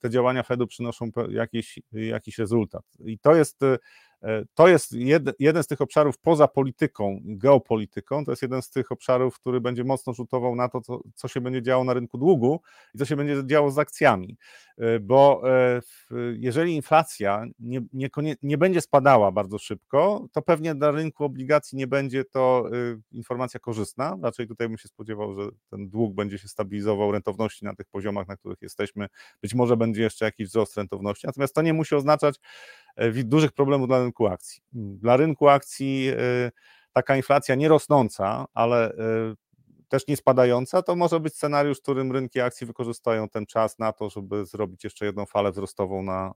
[0.00, 2.84] te działania Fedu przynoszą jakiś, jakiś rezultat.
[3.04, 3.60] I to jest
[4.54, 8.92] to jest jed, jeden z tych obszarów poza polityką, geopolityką, to jest jeden z tych
[8.92, 12.60] obszarów, który będzie mocno rzutował na to, co, co się będzie działo na rynku długu
[12.94, 14.36] i co się będzie działo z akcjami.
[14.78, 15.80] E, bo e,
[16.38, 18.08] jeżeli inflacja nie, nie,
[18.42, 22.70] nie będzie spadała bardzo szybko, to pewnie dla rynku obligacji nie będzie to
[23.12, 24.16] informacja korzystna.
[24.22, 28.28] Raczej tutaj bym się spodziewał, że ten dług będzie się stabilizował, rentowności na tych poziomach,
[28.28, 29.06] na których jesteśmy.
[29.42, 32.40] Być może będzie jeszcze jakiś wzrost rentowności, natomiast to nie musi oznaczać,
[32.83, 32.83] E,
[33.24, 34.62] dużych problemów dla rynku akcji.
[34.72, 36.50] Dla rynku akcji e,
[36.92, 39.34] taka inflacja nie rosnąca, ale e,
[39.88, 43.92] też nie spadająca, to może być scenariusz, w którym rynki akcji wykorzystają ten czas na
[43.92, 46.34] to, żeby zrobić jeszcze jedną falę wzrostową na,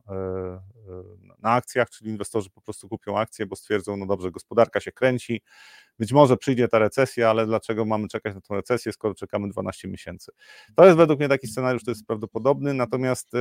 [1.38, 5.42] na akcjach, czyli inwestorzy po prostu kupią akcje, bo stwierdzą, no dobrze, gospodarka się kręci,
[5.98, 9.88] być może przyjdzie ta recesja, ale dlaczego mamy czekać na tę recesję, skoro czekamy 12
[9.88, 10.32] miesięcy?
[10.74, 13.32] To jest według mnie taki scenariusz, który jest prawdopodobny, natomiast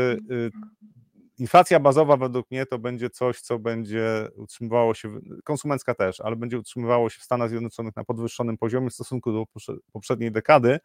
[1.40, 6.60] Inflacja bazowa według mnie to będzie coś, co będzie utrzymywało się, konsumencka też, ale będzie
[6.60, 9.46] utrzymywało się w Stanach Zjednoczonych na podwyższonym poziomie w stosunku do
[9.92, 10.80] poprzedniej dekady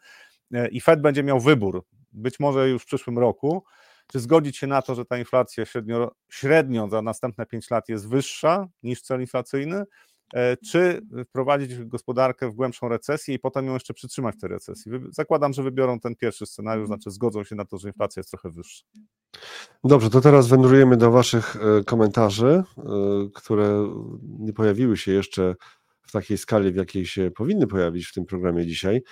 [0.52, 3.64] e, i Fed będzie miał wybór, być może już w przyszłym roku,
[4.06, 8.08] czy zgodzić się na to, że ta inflacja średnio, średnio za następne 5 lat jest
[8.08, 9.84] wyższa niż cel inflacyjny,
[10.34, 14.92] e, czy wprowadzić gospodarkę w głębszą recesję i potem ją jeszcze przytrzymać w tej recesji.
[15.10, 18.50] Zakładam, że wybiorą ten pierwszy scenariusz, znaczy zgodzą się na to, że inflacja jest trochę
[18.50, 18.84] wyższa.
[19.84, 22.62] Dobrze, to teraz wędrujemy do Waszych e, komentarzy, e,
[23.34, 23.88] które
[24.38, 25.54] nie pojawiły się jeszcze
[26.02, 29.02] w takiej skali, w jakiej się powinny pojawić w tym programie dzisiaj.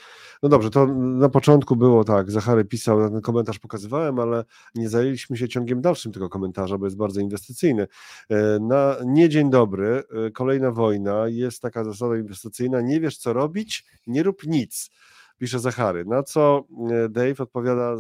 [0.43, 4.45] No dobrze, to na początku było tak, Zachary pisał, ten komentarz pokazywałem, ale
[4.75, 7.87] nie zajęliśmy się ciągiem dalszym tego komentarza, bo jest bardzo inwestycyjny.
[8.31, 10.03] E, na nie dzień dobry,
[10.35, 14.91] kolejna wojna, jest taka zasada inwestycyjna, nie wiesz co robić, nie rób nic,
[15.39, 16.05] pisze Zachary.
[16.05, 16.65] Na co
[17.11, 17.97] Dave odpowiada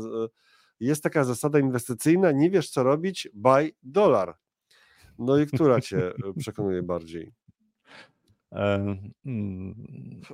[0.80, 4.36] jest taka zasada inwestycyjna, nie wiesz co robić, buy dolar.
[5.18, 7.32] No i która cię e, przekonuje bardziej?
[8.53, 9.12] Mm,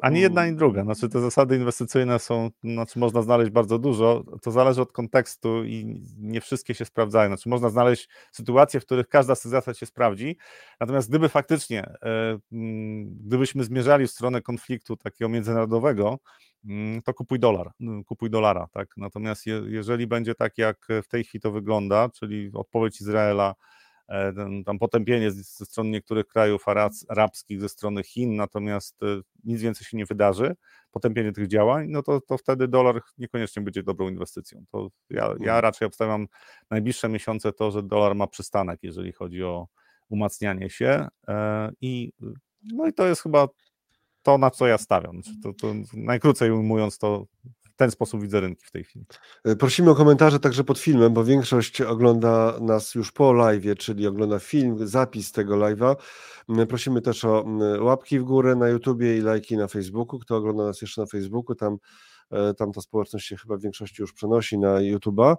[0.03, 0.85] ani jedna, ani druga.
[0.85, 4.25] Znaczy, te zasady inwestycyjne są, znaczy można znaleźć bardzo dużo.
[4.43, 7.29] To zależy od kontekstu i nie wszystkie się sprawdzają.
[7.29, 10.37] Znaczy, można znaleźć sytuacje, w których każda z tych zasad się sprawdzi.
[10.81, 16.19] Natomiast gdyby faktycznie, e, mm, gdybyśmy zmierzali w stronę konfliktu takiego międzynarodowego,
[16.64, 17.71] mm, to kupuj dolar,
[18.07, 18.89] kupuj dolara, tak?
[18.97, 23.55] Natomiast je, jeżeli będzie tak, jak w tej chwili to wygląda, czyli odpowiedź Izraela
[24.67, 26.65] tam potępienie ze strony niektórych krajów
[27.09, 29.07] arabskich, ze strony Chin, natomiast e,
[29.45, 30.57] nic więcej się nie wydarzy,
[30.91, 34.65] potępienie tych działań, no to, to wtedy dolar niekoniecznie będzie dobrą inwestycją.
[34.73, 35.61] To ja, ja mhm.
[35.61, 36.27] raczej obstawiam
[36.71, 39.69] najbliższe miesiące to, że dolar ma przystanek, jeżeli chodzi o
[40.09, 42.13] umacnianie się e, i
[42.73, 43.49] no i to jest chyba
[44.23, 45.21] to, na co ja stawiam.
[45.43, 47.27] To, to najkrócej ujmując to
[47.77, 49.07] ten sposób widzę rynki w tej chwili.
[49.59, 54.39] Prosimy o komentarze także pod filmem, bo większość ogląda nas już po live, czyli ogląda
[54.39, 55.97] film, zapis tego live'a.
[56.68, 57.45] Prosimy też o
[57.81, 60.18] łapki w górę na YouTubie i lajki na Facebooku.
[60.18, 61.77] Kto ogląda nas jeszcze na Facebooku, tam,
[62.57, 65.37] tam ta społeczność się chyba w większości już przenosi na YouTube'a.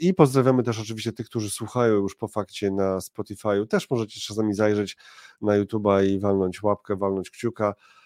[0.00, 3.66] I pozdrawiamy też oczywiście tych, którzy słuchają już po fakcie na Spotify'u.
[3.66, 4.96] Też możecie czasami zajrzeć
[5.40, 7.97] na YouTube'a i walnąć łapkę, walnąć kciuka e,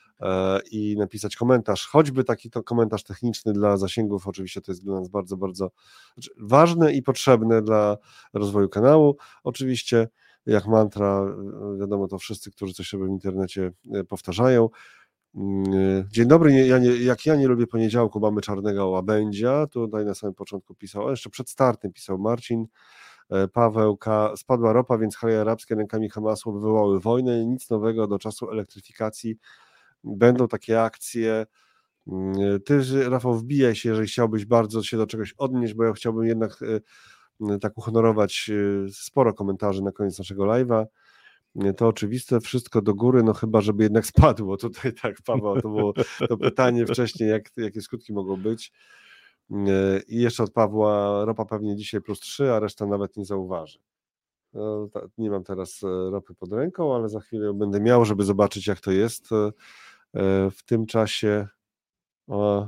[0.70, 5.08] i napisać komentarz, choćby taki to komentarz techniczny dla zasięgów, oczywiście to jest dla nas
[5.08, 5.70] bardzo, bardzo
[6.14, 7.96] znaczy ważne i potrzebne dla
[8.32, 9.16] rozwoju kanału.
[9.44, 10.08] Oczywiście
[10.46, 11.24] jak mantra,
[11.80, 14.68] wiadomo to wszyscy, którzy coś sobie w internecie e, powtarzają,
[15.34, 20.14] Mm, dzień dobry, ja nie, jak ja nie lubię poniedziałku, mamy czarnego łabędzia, tutaj na
[20.14, 22.66] samym początku pisał, jeszcze przed startem pisał Marcin,
[23.30, 24.32] e, Paweł K.
[24.36, 29.36] Spadła ropa, więc kraje arabskie rękami Hamasu wywołały wojnę, nic nowego do czasu elektryfikacji,
[30.04, 31.46] będą takie akcje,
[32.06, 36.24] mm, ty Rafał wbijaj się, jeżeli chciałbyś bardzo się do czegoś odnieść, bo ja chciałbym
[36.24, 36.58] jednak
[37.50, 40.86] e, tak uhonorować e, sporo komentarzy na koniec naszego live'a,
[41.76, 44.56] to oczywiste, wszystko do góry, no chyba, żeby jednak spadło.
[44.56, 45.92] Tutaj tak, Paweł, to było
[46.28, 48.72] to pytanie wcześniej, jak, jakie skutki mogą być.
[50.08, 53.78] I jeszcze od Pawła, ropa pewnie dzisiaj plus 3, a reszta nawet nie zauważy.
[54.52, 54.88] No,
[55.18, 55.80] nie mam teraz
[56.10, 59.28] ropy pod ręką, ale za chwilę będę miał, żeby zobaczyć, jak to jest.
[60.14, 61.48] E, w tym czasie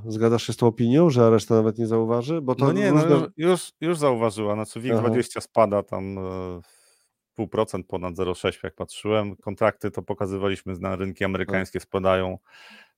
[0.06, 2.40] zgadzasz się z tą opinią, że reszta nawet nie zauważy?
[2.40, 3.08] Bo to no nie, różne...
[3.08, 4.54] no już, już zauważyła.
[4.54, 6.22] Znaczy WIG20 spada tam e,
[7.38, 9.36] 0,5% ponad 0,6 jak patrzyłem.
[9.36, 12.38] Kontrakty to pokazywaliśmy na rynki amerykańskie spadają.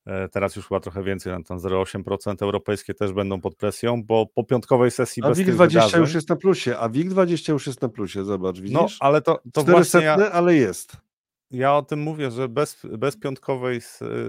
[0.06, 2.42] E, teraz już chyba trochę więcej, tam 0,8%.
[2.42, 6.00] Europejskie też będą pod presją, bo po piątkowej sesji a bez WIG 20 wydarzeń...
[6.00, 8.74] już jest na plusie, a WIG 20 już jest na plusie, zobacz, widzisz?
[8.74, 11.05] No, ale to, to 400, właśnie ale jest.
[11.50, 13.80] Ja o tym mówię, że bez, bez piątkowej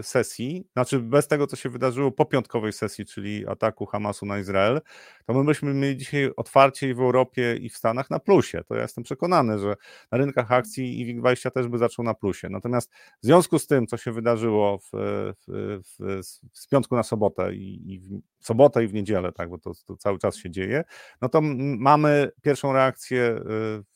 [0.02, 4.82] sesji, znaczy bez tego, co się wydarzyło po piątkowej sesji, czyli ataku Hamasu na Izrael,
[5.26, 8.64] to my byśmy mieli dzisiaj otwarcie i w Europie, i w Stanach na plusie.
[8.68, 9.76] To ja jestem przekonany, że
[10.12, 12.50] na rynkach akcji i WIG20 też by zaczął na plusie.
[12.50, 17.56] Natomiast w związku z tym, co się wydarzyło w, w, w, z piątku na sobotę
[17.56, 20.84] i, i w sobotę i w niedzielę, tak, bo to, to, cały czas się dzieje,
[21.22, 21.42] no to
[21.78, 23.42] mamy pierwszą reakcję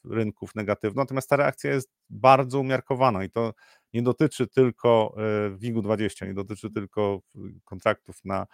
[0.06, 3.54] y, rynków negatywną, natomiast ta reakcja jest bardzo umiarkowana i to
[3.94, 5.16] nie dotyczy tylko
[5.48, 7.20] y, WIG-20, nie dotyczy tylko
[7.66, 8.48] kontraktów na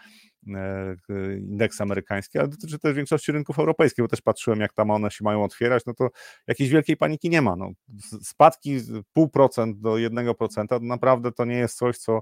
[0.48, 5.12] y, indeks amerykański, ale dotyczy też większości rynków europejskich, bo też patrzyłem, jak tam one
[5.12, 6.10] się mają otwierać, no to
[6.48, 7.56] jakiejś wielkiej paniki nie ma.
[7.56, 7.72] No,
[8.22, 8.80] spadki
[9.18, 12.22] 0,5% do 1% to naprawdę to nie jest coś, co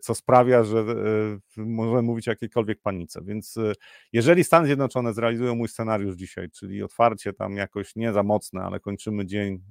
[0.00, 3.20] co sprawia, że e, możemy mówić o jakiejkolwiek panice.
[3.24, 3.72] Więc e,
[4.12, 8.80] jeżeli Stany Zjednoczone zrealizują mój scenariusz dzisiaj, czyli otwarcie tam jakoś nie za mocne, ale
[8.80, 9.62] kończymy dzień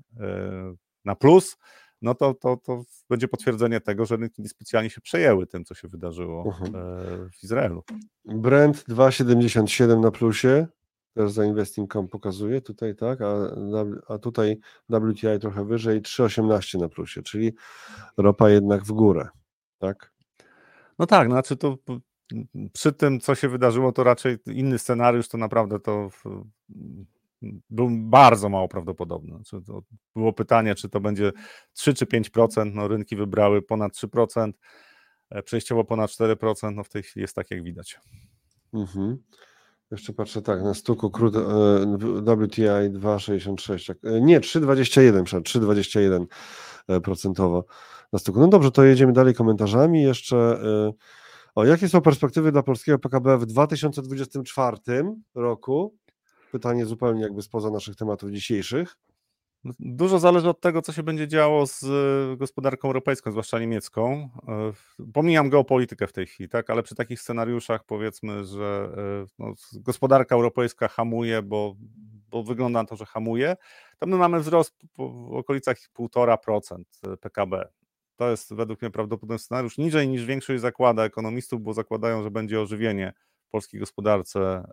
[1.06, 1.58] na plus,
[2.02, 5.88] no to, to, to będzie potwierdzenie tego, że rynki specjalnie się przejęły tym, co się
[5.88, 6.72] wydarzyło uh-huh.
[7.32, 7.84] w Izraelu.
[8.26, 10.68] Brent 2,77 na plusie,
[11.14, 13.36] też za Investing.com pokazuje tutaj, tak, a,
[14.08, 14.60] a tutaj
[14.90, 17.54] WTI trochę wyżej, 3,18 na plusie, czyli
[18.18, 19.28] ropa jednak w górę
[19.80, 20.14] tak?
[21.00, 21.78] No tak, znaczy to
[22.74, 26.10] przy tym, co się wydarzyło, to raczej inny scenariusz, to naprawdę to
[27.70, 29.36] był bardzo mało prawdopodobny.
[29.36, 29.66] Znaczy
[30.16, 31.32] było pytanie, czy to będzie
[31.74, 34.52] 3 czy 5%, no rynki wybrały ponad 3%,
[35.30, 38.00] e, przejściowo ponad 4%, no w tej chwili jest tak, jak widać.
[38.74, 39.18] Mhm.
[39.92, 41.40] Jeszcze patrzę tak, na stuku krót, e,
[42.26, 46.26] WTI 2,66, e, nie, 3,21, 3,21
[47.02, 47.66] procentowo
[48.14, 48.40] na stuku.
[48.40, 50.02] No dobrze, to jedziemy dalej komentarzami.
[50.02, 50.94] Jeszcze y,
[51.56, 54.78] o, jakie są perspektywy dla polskiego PKB w 2024
[55.36, 55.96] roku?
[56.52, 58.98] Pytanie zupełnie jakby spoza naszych tematów dzisiejszych.
[59.64, 64.30] No, dużo zależy od tego, co się będzie działo z y, gospodarką europejską, zwłaszcza niemiecką.
[65.00, 68.90] Y, pomijam geopolitykę w tej chwili, tak, ale przy takich scenariuszach powiedzmy, że
[69.40, 71.76] no, gospodarka europejska hamuje, bo,
[72.30, 73.56] bo wygląda na to, że hamuje,
[74.00, 76.84] to my mamy wzrost w okolicach 1,5%
[77.18, 77.70] PKB.
[78.20, 79.78] To jest według mnie prawdopodobny scenariusz.
[79.78, 83.14] Niżej niż większość zakłada ekonomistów, bo zakładają, że będzie ożywienie
[83.48, 84.64] w polskiej gospodarce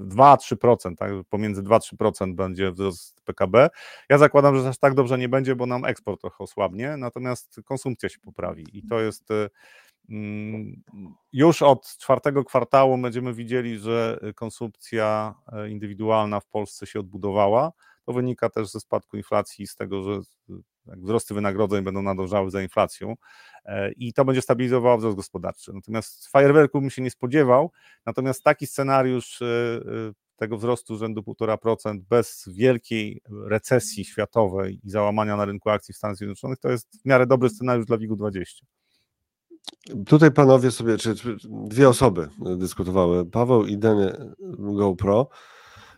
[0.00, 1.10] 2-3%, e, tak?
[1.30, 3.68] pomiędzy 2-3% będzie wzrost PKB.
[4.08, 8.08] Ja zakładam, że aż tak dobrze nie będzie, bo nam eksport trochę osłabnie, natomiast konsumpcja
[8.08, 9.48] się poprawi i to jest e,
[10.10, 10.82] mm,
[11.32, 17.72] już od czwartego kwartału będziemy widzieli, że konsumpcja e, indywidualna w Polsce się odbudowała.
[18.04, 20.20] To wynika też ze spadku inflacji i z tego, że
[20.86, 23.14] wzrosty wynagrodzeń będą nadążały za inflacją
[23.64, 25.72] e, i to będzie stabilizowało wzrost gospodarczy.
[25.74, 27.70] Natomiast fajerwerku bym się nie spodziewał,
[28.06, 35.36] natomiast taki scenariusz e, e, tego wzrostu rzędu 1,5% bez wielkiej recesji światowej i załamania
[35.36, 38.66] na rynku akcji w Stanach Zjednoczonych to jest w miarę dobry scenariusz dla WIG-u 20.
[40.06, 41.14] Tutaj panowie sobie, czy,
[41.48, 45.28] dwie osoby dyskutowały, Paweł i Dany GoPro,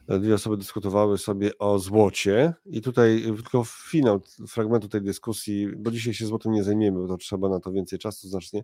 [0.09, 6.15] dwie osoby dyskutowały sobie o złocie i tutaj tylko finał fragmentu tej dyskusji, bo dzisiaj
[6.15, 8.63] się złotem nie zajmiemy, bo to trzeba na to więcej czasu znacznie.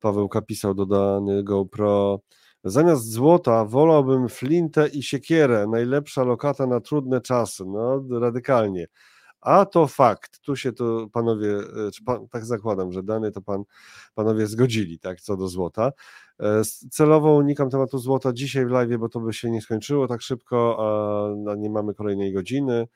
[0.00, 2.20] Pawełka pisał do Dany GoPro,
[2.64, 8.86] zamiast złota wolałbym flintę i siekierę, najlepsza lokata na trudne czasy, no radykalnie.
[9.40, 13.42] A to fakt, tu się to panowie, e, czy pan, tak zakładam, że dane to
[13.42, 13.64] pan,
[14.14, 15.92] panowie zgodzili, tak, co do złota.
[16.40, 20.22] E, celowo unikam tematu złota dzisiaj w live, bo to by się nie skończyło tak
[20.22, 20.78] szybko,
[21.50, 22.88] a nie mamy kolejnej godziny.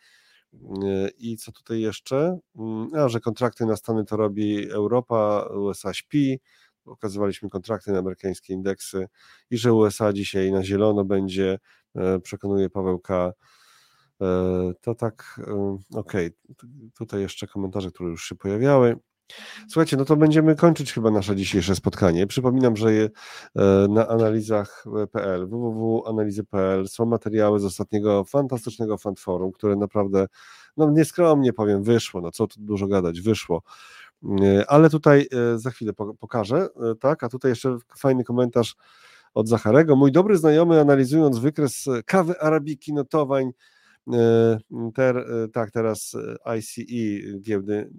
[0.84, 2.38] E, I co tutaj jeszcze?
[2.56, 6.40] Mm, a, że kontrakty na Stany to robi Europa, USA śpi,
[6.86, 9.08] okazywaliśmy kontrakty na amerykańskie indeksy
[9.50, 11.58] i że USA dzisiaj na zielono będzie,
[12.22, 13.32] przekonuje Paweł K.,
[14.80, 16.68] to tak, e, okej, okay.
[16.98, 18.96] tutaj jeszcze komentarze, które już się pojawiały.
[19.68, 22.26] Słuchajcie, no to będziemy kończyć chyba nasze dzisiejsze spotkanie.
[22.26, 23.10] Przypominam, że je,
[23.56, 30.26] e, na analizach.pl, www.analizy.pl są materiały z ostatniego fantastycznego fanforum, które naprawdę,
[30.76, 33.62] no nieskromnie powiem, wyszło, no co tu dużo gadać, wyszło.
[34.68, 36.68] Ale tutaj za chwilę pokażę,
[37.00, 38.76] tak, a tutaj jeszcze fajny komentarz
[39.34, 39.96] od Zacharego.
[39.96, 43.83] Mój dobry znajomy analizując wykres kawy arabiki notowań E,
[44.94, 46.82] ter, e, tak, teraz e, ICE,
[47.40, 47.90] giełdy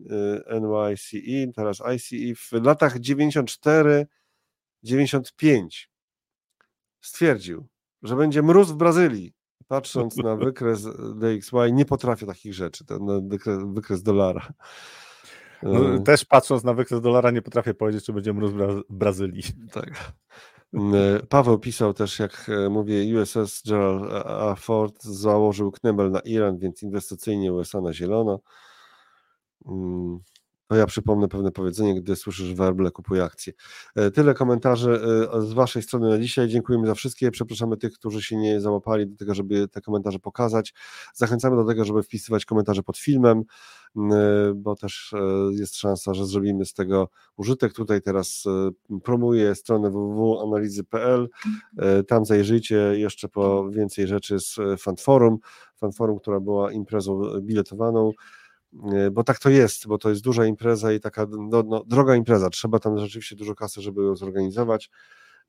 [0.61, 4.05] NYCE, teraz ICE w latach 94-95
[7.01, 7.67] stwierdził,
[8.03, 9.33] że będzie mróz w Brazylii.
[9.67, 14.53] Patrząc na wykres DXY, nie potrafię takich rzeczy, ten wykres, wykres dolara.
[15.63, 19.43] No, też patrząc na wykres dolara, nie potrafię powiedzieć, czy będzie mróz w Brazylii.
[19.71, 20.13] Tak.
[20.75, 24.55] E, Paweł pisał też, jak e, mówię, USS Gerald A.
[24.55, 28.39] Ford założył knebel na Iran, więc inwestycyjnie USA na zielono.
[29.65, 30.19] Mm,
[30.67, 33.53] to ja przypomnę pewne powiedzenie, gdy słyszysz werble, kupuj akcje.
[33.95, 35.01] E, tyle komentarzy
[35.39, 36.47] z Waszej strony na dzisiaj.
[36.47, 37.31] Dziękujemy za wszystkie.
[37.31, 40.73] Przepraszamy tych, którzy się nie załapali do tego, żeby te komentarze pokazać.
[41.13, 43.43] Zachęcamy do tego, żeby wpisywać komentarze pod filmem.
[43.97, 47.73] Y, bo też e, jest szansa, że zrobimy z tego użytek.
[47.73, 51.29] Tutaj teraz e, promuję stronę www.analizy.pl.
[51.77, 55.37] E, tam zajrzyjcie jeszcze po więcej rzeczy z Fanforum.
[55.75, 58.11] Fanforum, która była imprezą biletowaną
[59.11, 62.49] bo tak to jest, bo to jest duża impreza i taka no, no, droga impreza.
[62.49, 64.89] Trzeba tam rzeczywiście dużo kasy, żeby ją zorganizować.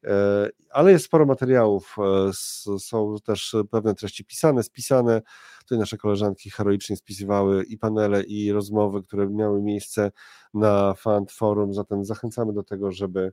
[0.07, 2.31] E, ale jest sporo materiałów, e,
[2.79, 5.23] są też pewne treści pisane, spisane.
[5.61, 10.13] Tutaj nasze koleżanki heroicznie spisywały i panele, i rozmowy, które miały miejsce
[10.55, 13.33] na Fund Forum, zatem zachęcamy do tego, żeby,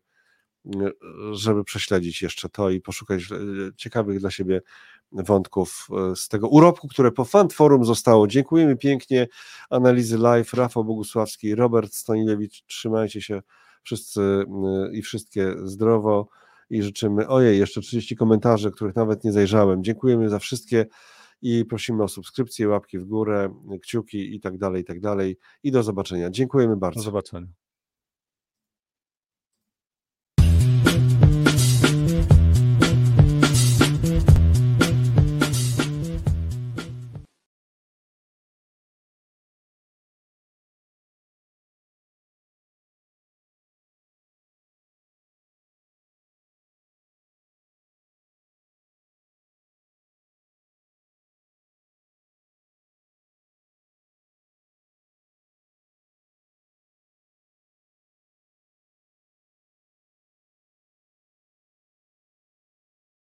[1.32, 3.36] żeby prześledzić jeszcze to i poszukać e,
[3.76, 4.62] ciekawych dla siebie
[5.12, 8.28] wątków z tego urobku, które po Fund Forum zostało.
[8.28, 9.28] Dziękujemy pięknie.
[9.70, 13.42] Analizy live, Rafał Bogusławski, Robert Stanilewicz, trzymajcie się
[13.84, 14.46] wszyscy
[14.94, 16.28] i wszystkie zdrowo
[16.70, 19.84] i życzymy, ojej, jeszcze 30 komentarzy, których nawet nie zajrzałem.
[19.84, 20.86] Dziękujemy za wszystkie
[21.42, 25.38] i prosimy o subskrypcję, łapki w górę, kciuki i tak dalej, i tak dalej.
[25.64, 26.30] I do zobaczenia.
[26.30, 27.00] Dziękujemy bardzo.
[27.00, 27.63] Do zobaczenia.